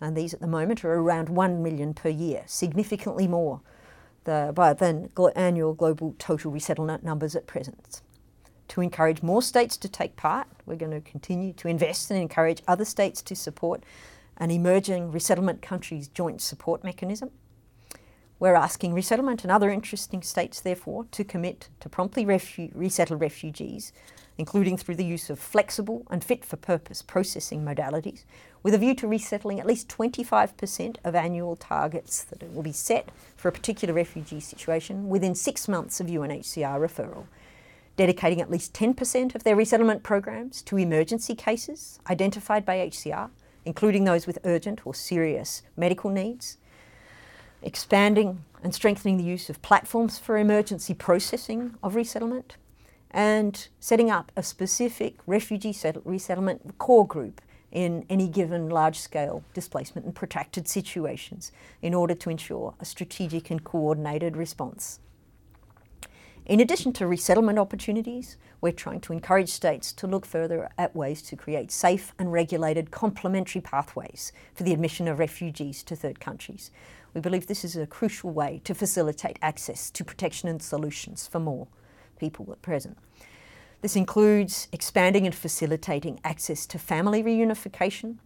And 0.00 0.16
these 0.16 0.34
at 0.34 0.40
the 0.40 0.46
moment 0.46 0.84
are 0.84 0.94
around 0.94 1.30
1 1.30 1.62
million 1.62 1.92
per 1.92 2.10
year, 2.10 2.42
significantly 2.46 3.26
more 3.26 3.62
than 4.24 5.10
annual 5.34 5.74
global 5.74 6.14
total 6.18 6.52
resettlement 6.52 7.02
numbers 7.02 7.34
at 7.34 7.46
present 7.46 8.02
to 8.74 8.80
encourage 8.80 9.22
more 9.22 9.40
states 9.40 9.76
to 9.76 9.88
take 9.88 10.16
part. 10.16 10.48
We're 10.66 10.74
going 10.74 10.90
to 10.90 11.00
continue 11.00 11.52
to 11.52 11.68
invest 11.68 12.10
and 12.10 12.20
encourage 12.20 12.60
other 12.66 12.84
states 12.84 13.22
to 13.22 13.36
support 13.36 13.84
an 14.36 14.50
emerging 14.50 15.12
resettlement 15.12 15.62
countries 15.62 16.08
joint 16.08 16.42
support 16.42 16.82
mechanism. 16.82 17.30
We're 18.40 18.56
asking 18.56 18.92
resettlement 18.92 19.44
and 19.44 19.52
other 19.52 19.70
interesting 19.70 20.22
states, 20.22 20.60
therefore, 20.60 21.06
to 21.12 21.22
commit 21.22 21.68
to 21.78 21.88
promptly 21.88 22.26
refu- 22.26 22.72
resettle 22.74 23.16
refugees, 23.16 23.92
including 24.38 24.76
through 24.76 24.96
the 24.96 25.04
use 25.04 25.30
of 25.30 25.38
flexible 25.38 26.04
and 26.10 26.24
fit 26.24 26.44
for 26.44 26.56
purpose 26.56 27.00
processing 27.00 27.64
modalities, 27.64 28.24
with 28.64 28.74
a 28.74 28.78
view 28.78 28.96
to 28.96 29.06
resettling 29.06 29.60
at 29.60 29.66
least 29.66 29.88
25% 29.88 30.96
of 31.04 31.14
annual 31.14 31.54
targets 31.54 32.24
that 32.24 32.52
will 32.52 32.64
be 32.64 32.72
set 32.72 33.10
for 33.36 33.46
a 33.46 33.52
particular 33.52 33.94
refugee 33.94 34.40
situation 34.40 35.08
within 35.08 35.36
six 35.36 35.68
months 35.68 36.00
of 36.00 36.08
UNHCR 36.08 36.80
referral 36.80 37.26
dedicating 37.96 38.40
at 38.40 38.50
least 38.50 38.72
10% 38.74 39.34
of 39.34 39.44
their 39.44 39.56
resettlement 39.56 40.02
programs 40.02 40.62
to 40.62 40.76
emergency 40.76 41.34
cases 41.34 42.00
identified 42.08 42.64
by 42.64 42.76
HCR, 42.76 43.30
including 43.64 44.04
those 44.04 44.26
with 44.26 44.38
urgent 44.44 44.86
or 44.86 44.94
serious 44.94 45.62
medical 45.76 46.10
needs, 46.10 46.58
expanding 47.62 48.44
and 48.62 48.74
strengthening 48.74 49.16
the 49.16 49.24
use 49.24 49.48
of 49.48 49.62
platforms 49.62 50.18
for 50.18 50.36
emergency 50.36 50.94
processing 50.94 51.74
of 51.82 51.94
resettlement, 51.94 52.56
and 53.10 53.68
setting 53.78 54.10
up 54.10 54.32
a 54.36 54.42
specific 54.42 55.16
refugee 55.26 55.76
resettlement 56.04 56.78
core 56.78 57.06
group 57.06 57.40
in 57.70 58.04
any 58.08 58.28
given 58.28 58.68
large 58.70 58.98
scale 58.98 59.42
displacement 59.52 60.06
and 60.06 60.14
protracted 60.14 60.66
situations 60.68 61.52
in 61.82 61.92
order 61.92 62.14
to 62.14 62.30
ensure 62.30 62.74
a 62.80 62.84
strategic 62.84 63.50
and 63.50 63.64
coordinated 63.64 64.36
response. 64.36 65.00
In 66.46 66.60
addition 66.60 66.92
to 66.94 67.06
resettlement 67.06 67.58
opportunities, 67.58 68.36
we're 68.60 68.72
trying 68.72 69.00
to 69.00 69.14
encourage 69.14 69.48
states 69.48 69.94
to 69.94 70.06
look 70.06 70.26
further 70.26 70.68
at 70.76 70.94
ways 70.94 71.22
to 71.22 71.36
create 71.36 71.72
safe 71.72 72.12
and 72.18 72.30
regulated 72.30 72.90
complementary 72.90 73.62
pathways 73.62 74.30
for 74.54 74.62
the 74.62 74.74
admission 74.74 75.08
of 75.08 75.18
refugees 75.18 75.82
to 75.84 75.96
third 75.96 76.20
countries. 76.20 76.70
We 77.14 77.22
believe 77.22 77.46
this 77.46 77.64
is 77.64 77.76
a 77.76 77.86
crucial 77.86 78.30
way 78.30 78.60
to 78.64 78.74
facilitate 78.74 79.38
access 79.40 79.90
to 79.92 80.04
protection 80.04 80.50
and 80.50 80.62
solutions 80.62 81.26
for 81.26 81.40
more 81.40 81.66
people 82.18 82.46
at 82.52 82.60
present. 82.60 82.98
This 83.80 83.96
includes 83.96 84.68
expanding 84.70 85.24
and 85.24 85.34
facilitating 85.34 86.20
access 86.24 86.66
to 86.66 86.78
family 86.78 87.22
reunification, 87.22 88.18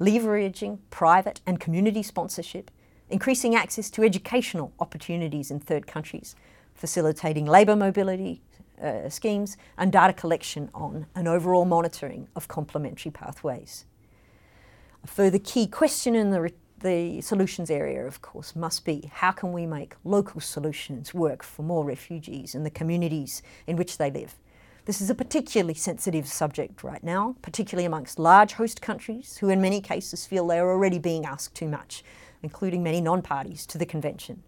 leveraging 0.00 0.78
private 0.88 1.42
and 1.46 1.60
community 1.60 2.02
sponsorship, 2.02 2.70
increasing 3.10 3.54
access 3.54 3.90
to 3.90 4.02
educational 4.02 4.72
opportunities 4.80 5.50
in 5.50 5.60
third 5.60 5.86
countries, 5.86 6.34
facilitating 6.76 7.46
labour 7.46 7.74
mobility 7.74 8.42
uh, 8.82 9.08
schemes, 9.08 9.56
and 9.78 9.92
data 9.92 10.12
collection 10.12 10.70
on 10.74 11.06
and 11.14 11.26
overall 11.28 11.64
monitoring 11.64 12.28
of 12.36 12.48
complementary 12.48 13.10
pathways. 13.10 13.84
A 15.04 15.06
further 15.06 15.38
key 15.38 15.66
question 15.66 16.14
in 16.14 16.30
the, 16.30 16.52
the 16.80 17.20
solutions 17.20 17.70
area, 17.70 18.06
of 18.06 18.20
course, 18.20 18.54
must 18.54 18.84
be 18.84 19.10
how 19.12 19.30
can 19.30 19.52
we 19.52 19.66
make 19.66 19.94
local 20.04 20.40
solutions 20.40 21.14
work 21.14 21.42
for 21.42 21.62
more 21.62 21.84
refugees 21.84 22.54
and 22.54 22.66
the 22.66 22.70
communities 22.70 23.42
in 23.66 23.76
which 23.76 23.98
they 23.98 24.10
live? 24.10 24.34
This 24.84 25.00
is 25.00 25.10
a 25.10 25.14
particularly 25.14 25.74
sensitive 25.74 26.28
subject 26.28 26.84
right 26.84 27.02
now, 27.02 27.34
particularly 27.42 27.86
amongst 27.86 28.20
large 28.20 28.52
host 28.52 28.80
countries 28.80 29.38
who, 29.38 29.48
in 29.48 29.60
many 29.60 29.80
cases, 29.80 30.26
feel 30.26 30.46
they 30.46 30.60
are 30.60 30.70
already 30.70 31.00
being 31.00 31.24
asked 31.24 31.56
too 31.56 31.66
much, 31.66 32.04
including 32.42 32.84
many 32.84 33.00
non 33.00 33.20
parties 33.20 33.66
to 33.66 33.78
the 33.78 33.86
Convention. 33.86 34.44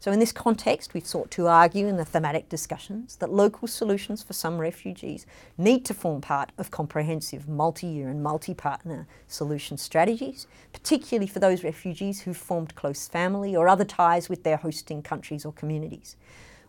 So, 0.00 0.12
in 0.12 0.20
this 0.20 0.30
context, 0.30 0.94
we've 0.94 1.06
sought 1.06 1.28
to 1.32 1.48
argue 1.48 1.88
in 1.88 1.96
the 1.96 2.04
thematic 2.04 2.48
discussions 2.48 3.16
that 3.16 3.32
local 3.32 3.66
solutions 3.66 4.22
for 4.22 4.32
some 4.32 4.58
refugees 4.58 5.26
need 5.56 5.84
to 5.86 5.94
form 5.94 6.20
part 6.20 6.52
of 6.56 6.70
comprehensive 6.70 7.48
multi 7.48 7.88
year 7.88 8.08
and 8.08 8.22
multi 8.22 8.54
partner 8.54 9.08
solution 9.26 9.76
strategies, 9.76 10.46
particularly 10.72 11.26
for 11.26 11.40
those 11.40 11.64
refugees 11.64 12.20
who've 12.20 12.36
formed 12.36 12.76
close 12.76 13.08
family 13.08 13.56
or 13.56 13.66
other 13.66 13.84
ties 13.84 14.28
with 14.28 14.44
their 14.44 14.58
hosting 14.58 15.02
countries 15.02 15.44
or 15.44 15.52
communities. 15.52 16.14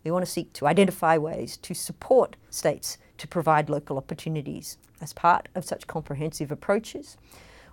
We 0.03 0.09
want 0.09 0.25
to 0.25 0.31
seek 0.31 0.51
to 0.53 0.65
identify 0.65 1.15
ways 1.19 1.55
to 1.57 1.75
support 1.75 2.35
states 2.49 2.97
to 3.19 3.27
provide 3.27 3.69
local 3.69 3.97
opportunities 3.97 4.79
as 5.01 5.13
part 5.13 5.49
of 5.53 5.65
such 5.65 5.85
comprehensive 5.85 6.51
approaches. 6.51 7.15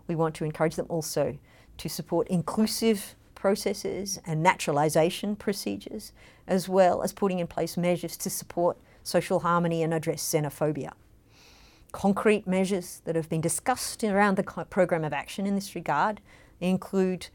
We 0.07 0.17
want 0.17 0.35
to 0.35 0.45
encourage 0.45 0.77
them 0.77 0.87
also 0.91 1.39
to 1.79 1.89
support 1.89 2.29
inclusive 2.29 3.17
processes 3.47 4.19
and 4.27 4.43
naturalisation 4.43 5.37
procedures, 5.37 6.13
as 6.49 6.69
well 6.69 7.01
as 7.05 7.13
putting 7.13 7.39
in 7.39 7.47
place 7.47 7.77
measures 7.77 8.17
to 8.17 8.29
support 8.29 8.77
social 9.05 9.39
harmony 9.39 9.85
and 9.85 9.95
address 9.95 10.21
xenophobia. 10.21 10.91
Concrete 11.93 12.45
measures 12.49 13.03
that 13.05 13.15
have 13.15 13.29
been 13.29 13.41
discussed 13.41 14.03
around 14.03 14.37
the 14.37 14.43
program 14.43 15.05
of 15.05 15.13
action 15.13 15.47
in 15.47 15.55
this 15.55 15.77
regard 15.77 16.21
include 16.61 17.29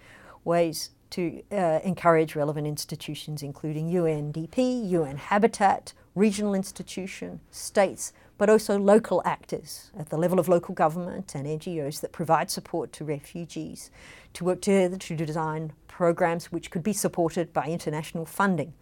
ways 0.43 0.89
to 1.11 1.41
uh, 1.49 1.79
encourage 1.85 2.35
relevant 2.35 2.67
institutions, 2.67 3.41
including 3.41 3.89
UNDP, 3.89 4.89
UN 4.89 5.15
Habitat, 5.15 5.93
regional 6.15 6.53
institution, 6.53 7.39
states, 7.51 8.13
but 8.37 8.49
also 8.49 8.77
local 8.77 9.21
actors 9.23 9.91
at 9.97 10.09
the 10.09 10.17
level 10.17 10.39
of 10.39 10.49
local 10.49 10.73
government 10.73 11.35
and 11.35 11.45
NGOs 11.45 12.01
that 12.01 12.11
provide 12.11 12.49
support 12.49 12.91
to 12.93 13.05
refugees 13.05 13.91
to 14.33 14.43
work 14.43 14.61
together 14.61 14.97
to 14.97 15.15
design 15.15 15.73
programs 15.87 16.51
which 16.51 16.71
could 16.71 16.83
be 16.83 16.93
supported 16.93 17.53
by 17.53 17.65
international 17.65 18.25
funding, 18.25 18.73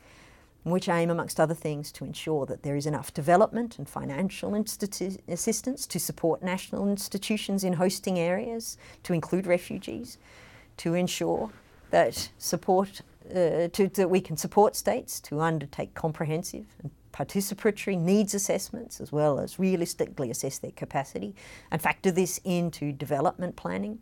which 0.63 0.88
aim, 0.88 1.10
amongst 1.10 1.39
other 1.39 1.54
things, 1.54 1.92
to 1.92 2.06
ensure 2.06 2.46
that 2.46 2.63
there 2.63 2.76
is 2.76 2.86
enough 2.86 3.13
development 3.13 3.78
and 3.78 3.89
financial 3.89 4.56
assistance 5.28 5.86
to 5.88 6.00
support 6.00 6.42
national 6.42 6.88
institutions 6.89 7.63
in 7.63 7.74
hosting 7.74 8.18
areas, 8.18 8.78
to 9.04 9.13
include 9.13 9.46
refugees, 9.46 10.18
to 10.78 10.94
ensure 10.94 11.50
that 11.89 12.30
support 12.38 13.02
uh, 13.30 13.68
to, 13.68 13.88
that 13.94 14.10
we 14.10 14.22
can 14.22 14.38
support 14.38 14.76
states 14.76 15.20
to 15.20 15.39
undertake 15.39 15.94
comprehensive 15.94 16.65
and 16.82 16.92
participatory 17.12 17.98
needs 17.98 18.34
assessments 18.34 19.02
as 19.02 19.12
well 19.12 19.39
as 19.39 19.60
realistically 19.60 20.30
assess 20.30 20.58
their 20.60 20.72
capacity 20.72 21.36
and 21.72 21.82
factor 21.82 22.12
this 22.12 22.39
into 22.43 22.91
development 22.91 23.56
planning 23.56 24.00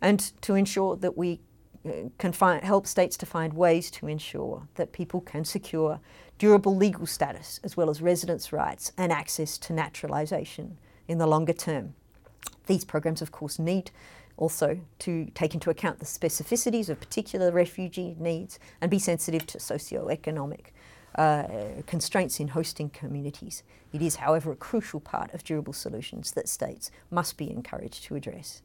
and 0.00 0.32
to 0.42 0.54
ensure 0.54 0.96
that 0.96 1.16
we 1.16 1.40
uh, 1.84 2.08
can 2.18 2.32
find, 2.32 2.62
help 2.62 2.86
states 2.86 3.16
to 3.16 3.26
find 3.26 3.52
ways 3.54 3.90
to 3.90 4.06
ensure 4.06 4.66
that 4.74 4.92
people 4.92 5.20
can 5.20 5.44
secure 5.44 6.00
durable 6.38 6.74
legal 6.74 7.06
status 7.06 7.60
as 7.64 7.76
well 7.76 7.90
as 7.90 8.00
residence 8.00 8.52
rights 8.52 8.92
and 8.96 9.12
access 9.12 9.58
to 9.58 9.72
naturalisation 9.72 10.78
in 11.08 11.18
the 11.18 11.26
longer 11.26 11.52
term. 11.52 11.94
These 12.66 12.84
programs, 12.84 13.22
of 13.22 13.32
course, 13.32 13.58
need 13.58 13.90
also 14.36 14.80
to 15.00 15.26
take 15.34 15.54
into 15.54 15.70
account 15.70 15.98
the 15.98 16.06
specificities 16.06 16.88
of 16.88 16.98
particular 16.98 17.52
refugee 17.52 18.16
needs 18.18 18.58
and 18.80 18.90
be 18.90 18.98
sensitive 18.98 19.46
to 19.46 19.60
socio-economic 19.60 20.72
uh, 21.14 21.44
constraints 21.86 22.40
in 22.40 22.48
hosting 22.48 22.90
communities. 22.90 23.62
It 23.92 24.02
is, 24.02 24.16
however, 24.16 24.52
a 24.52 24.56
crucial 24.56 25.00
part 25.00 25.34
of 25.34 25.44
durable 25.44 25.72
solutions 25.72 26.32
that 26.32 26.48
states 26.48 26.90
must 27.10 27.36
be 27.36 27.50
encouraged 27.50 28.04
to 28.04 28.14
address. 28.14 28.62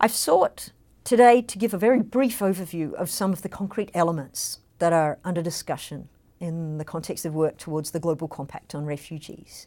I've 0.00 0.12
sought 0.12 0.70
today 1.04 1.42
to 1.42 1.58
give 1.58 1.74
a 1.74 1.78
very 1.78 2.02
brief 2.02 2.40
overview 2.40 2.92
of 2.94 3.10
some 3.10 3.32
of 3.32 3.42
the 3.42 3.48
concrete 3.48 3.90
elements 3.94 4.58
that 4.78 4.92
are 4.92 5.18
under 5.24 5.42
discussion 5.42 6.08
in 6.40 6.78
the 6.78 6.84
context 6.84 7.24
of 7.24 7.34
work 7.34 7.56
towards 7.58 7.90
the 7.90 8.00
Global 8.00 8.28
Compact 8.28 8.74
on 8.74 8.84
Refugees. 8.84 9.66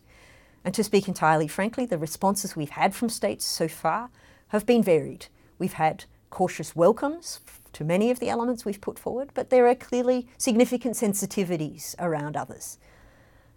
And 0.64 0.74
to 0.74 0.84
speak 0.84 1.08
entirely 1.08 1.48
frankly, 1.48 1.86
the 1.86 1.98
responses 1.98 2.56
we've 2.56 2.70
had 2.70 2.94
from 2.94 3.10
states 3.10 3.44
so 3.44 3.68
far 3.68 4.10
have 4.50 4.66
been 4.66 4.84
varied. 4.84 5.28
We've 5.58 5.74
had 5.74 6.06
cautious 6.30 6.76
welcomes 6.76 7.40
to 7.74 7.84
many 7.84 8.12
of 8.12 8.20
the 8.20 8.30
elements 8.30 8.66
we've 8.66 8.82
put 8.82 9.00
forward, 9.00 9.32
but 9.34 9.50
there 9.50 9.68
are 9.68 9.76
clearly 9.76 10.28
significant 10.38 10.96
sensitivities 10.96 11.96
around 12.00 12.36
others. 12.36 12.78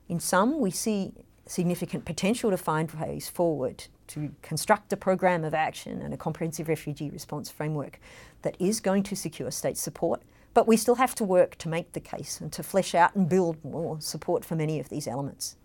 In 0.09 0.21
some, 0.21 0.61
we 0.61 0.71
see 0.71 1.13
significant 1.47 2.05
potential 2.05 2.51
to 2.51 2.57
find 2.57 2.91
ways 2.93 3.29
forward 3.29 3.85
to 4.07 4.31
construct 4.43 4.93
a 4.93 4.97
program 4.97 5.45
of 5.45 5.55
action 5.55 6.01
and 6.01 6.13
a 6.13 6.17
comprehensive 6.17 6.69
refugee 6.69 7.11
response 7.11 7.51
framework 7.51 7.99
that 8.43 8.57
is 8.59 8.81
going 8.81 9.03
to 9.03 9.17
secure 9.17 9.51
state 9.51 9.77
support, 9.77 10.23
but 10.53 10.67
we 10.69 10.77
still 10.77 10.97
have 10.97 11.15
to 11.17 11.25
work 11.25 11.57
to 11.57 11.69
make 11.69 11.93
the 11.93 12.01
case 12.01 12.41
and 12.41 12.53
to 12.53 12.63
flesh 12.63 12.95
out 12.95 13.15
and 13.15 13.29
build 13.29 13.63
more 13.65 14.01
support 14.01 14.45
for 14.45 14.55
many 14.55 14.79
of 14.79 14.89
these 14.89 15.07
elements. 15.07 15.57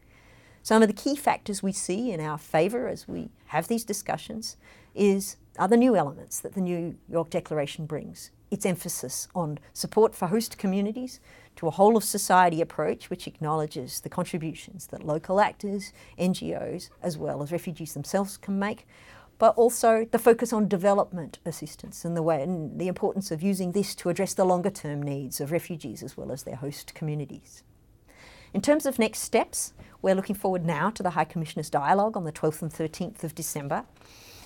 Some 0.64 0.82
of 0.82 0.88
the 0.88 0.94
key 0.94 1.16
factors 1.16 1.64
we 1.64 1.72
see 1.72 2.12
in 2.12 2.20
our 2.20 2.38
favour 2.38 2.88
as 2.88 3.08
we 3.08 3.30
have 3.48 3.68
these 3.68 3.84
discussions 3.84 4.58
is 4.94 5.38
other 5.58 5.78
new 5.78 5.96
elements 5.96 6.40
that 6.40 6.54
the 6.54 6.62
New 6.62 6.96
York 7.10 7.30
Declaration 7.30 7.86
brings. 7.86 8.32
Its 8.52 8.66
emphasis 8.66 9.28
on 9.36 9.60
support 9.74 10.16
for 10.16 10.28
host 10.28 10.58
communities 10.58 11.20
to 11.56 11.68
a 11.68 11.72
whole 11.72 11.96
of 11.96 12.04
society 12.04 12.62
approach 12.62 13.10
which 13.10 13.28
acknowledges 13.28 14.02
the 14.02 14.10
contributions 14.10 14.88
that 14.88 15.06
local 15.06 15.40
actors, 15.40 15.94
NGOs, 16.18 16.90
as 17.04 17.18
well 17.18 17.44
as 17.44 17.52
refugees 17.52 17.94
themselves 17.94 18.38
can 18.38 18.58
make, 18.58 18.88
but 19.38 19.56
also 19.56 20.06
the 20.12 20.20
focus 20.20 20.52
on 20.52 20.68
development 20.68 21.40
assistance 21.46 22.04
and 22.04 22.16
the 22.16 22.24
way 22.24 22.42
and 22.44 22.80
the 22.80 22.88
importance 22.88 23.32
of 23.32 23.42
using 23.42 23.72
this 23.72 23.96
to 23.96 24.10
address 24.10 24.34
the 24.34 24.46
longer 24.46 24.70
term 24.70 25.02
needs 25.02 25.40
of 25.40 25.52
refugees 25.52 26.04
as 26.04 26.18
well 26.18 26.32
as 26.32 26.44
their 26.44 26.58
host 26.58 26.94
communities. 26.94 27.64
In 28.54 28.62
terms 28.62 28.86
of 28.86 28.98
next 28.98 29.20
steps, 29.20 29.74
we're 30.02 30.16
looking 30.16 30.36
forward 30.36 30.66
now 30.66 30.90
to 30.90 31.04
the 31.04 31.12
High 31.12 31.26
Commissioner's 31.26 31.70
dialogue 31.70 32.18
on 32.18 32.24
the 32.24 32.32
12th 32.32 32.62
and 32.64 32.72
13th 32.72 33.24
of 33.24 33.36
December, 33.36 33.86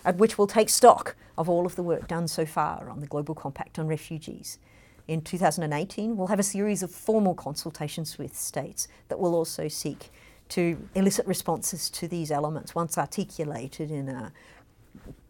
at 0.05 0.17
which 0.17 0.37
we'll 0.37 0.47
take 0.47 0.69
stock 0.69 1.15
of 1.37 1.49
all 1.49 1.65
of 1.65 1.75
the 1.75 1.83
work 1.83 2.07
done 2.07 2.27
so 2.27 2.45
far 2.45 2.89
on 2.89 2.99
the 2.99 3.07
Global 3.07 3.35
Compact 3.35 3.79
on 3.79 3.87
Refugees. 3.87 4.59
In 5.07 5.21
2018, 5.21 6.15
we'll 6.15 6.27
have 6.27 6.39
a 6.39 6.43
series 6.43 6.81
of 6.81 6.91
formal 6.91 7.35
consultations 7.35 8.17
with 8.17 8.35
states 8.35 8.87
that 9.09 9.19
will 9.19 9.35
also 9.35 9.67
seek 9.67 10.11
to 10.49 10.77
elicit 10.95 11.25
responses 11.25 11.89
to 11.89 12.07
these 12.07 12.31
elements 12.31 12.75
once 12.75 12.97
articulated 12.97 13.91
in 13.91 14.07
a, 14.07 14.31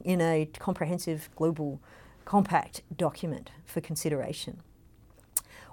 in 0.03 0.21
a 0.21 0.49
comprehensive 0.59 1.29
global 1.35 1.79
compact 2.25 2.81
document 2.95 3.51
for 3.65 3.81
consideration. 3.81 4.59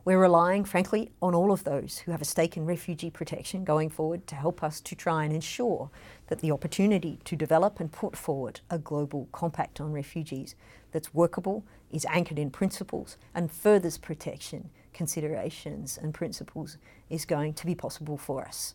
We're 0.02 0.18
relying, 0.18 0.64
frankly, 0.64 1.10
on 1.20 1.34
all 1.34 1.52
of 1.52 1.64
those 1.64 1.98
who 1.98 2.12
have 2.12 2.22
a 2.22 2.24
stake 2.24 2.56
in 2.56 2.64
refugee 2.64 3.10
protection 3.10 3.64
going 3.64 3.90
forward 3.90 4.26
to 4.28 4.34
help 4.34 4.62
us 4.62 4.80
to 4.80 4.94
try 4.94 5.24
and 5.24 5.32
ensure 5.32 5.90
that 6.28 6.40
the 6.40 6.50
opportunity 6.50 7.18
to 7.24 7.36
develop 7.36 7.80
and 7.80 7.92
put 7.92 8.16
forward 8.16 8.60
a 8.70 8.78
global 8.78 9.28
compact 9.30 9.78
on 9.78 9.92
refugees 9.92 10.54
that's 10.92 11.12
workable, 11.12 11.64
is 11.90 12.06
anchored 12.08 12.38
in 12.38 12.50
principles, 12.50 13.18
and 13.34 13.52
furthers 13.52 13.98
protection 13.98 14.70
considerations 14.92 15.98
and 15.98 16.14
principles 16.14 16.78
is 17.10 17.24
going 17.24 17.52
to 17.52 17.66
be 17.66 17.74
possible 17.74 18.16
for 18.16 18.42
us. 18.42 18.74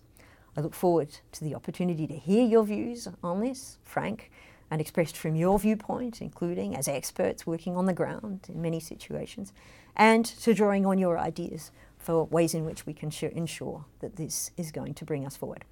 I 0.55 0.61
look 0.61 0.73
forward 0.73 1.17
to 1.33 1.43
the 1.43 1.55
opportunity 1.55 2.07
to 2.07 2.15
hear 2.15 2.45
your 2.45 2.63
views 2.63 3.07
on 3.23 3.41
this, 3.41 3.79
frank 3.83 4.31
and 4.71 4.81
expressed 4.81 5.15
from 5.15 5.35
your 5.35 5.59
viewpoint, 5.59 6.21
including 6.21 6.75
as 6.75 6.87
experts 6.87 7.45
working 7.45 7.75
on 7.77 7.85
the 7.85 7.93
ground 7.93 8.41
in 8.49 8.61
many 8.61 8.79
situations, 8.79 9.53
and 9.95 10.25
to 10.25 10.53
drawing 10.53 10.85
on 10.85 10.97
your 10.97 11.17
ideas 11.17 11.71
for 11.97 12.25
ways 12.25 12.53
in 12.53 12.65
which 12.65 12.85
we 12.85 12.93
can 12.93 13.11
ensure 13.33 13.85
that 13.99 14.15
this 14.15 14.51
is 14.57 14.71
going 14.71 14.93
to 14.93 15.05
bring 15.05 15.25
us 15.25 15.35
forward. 15.35 15.65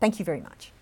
Thank 0.00 0.18
you 0.18 0.24
very 0.24 0.40
much. 0.40 0.72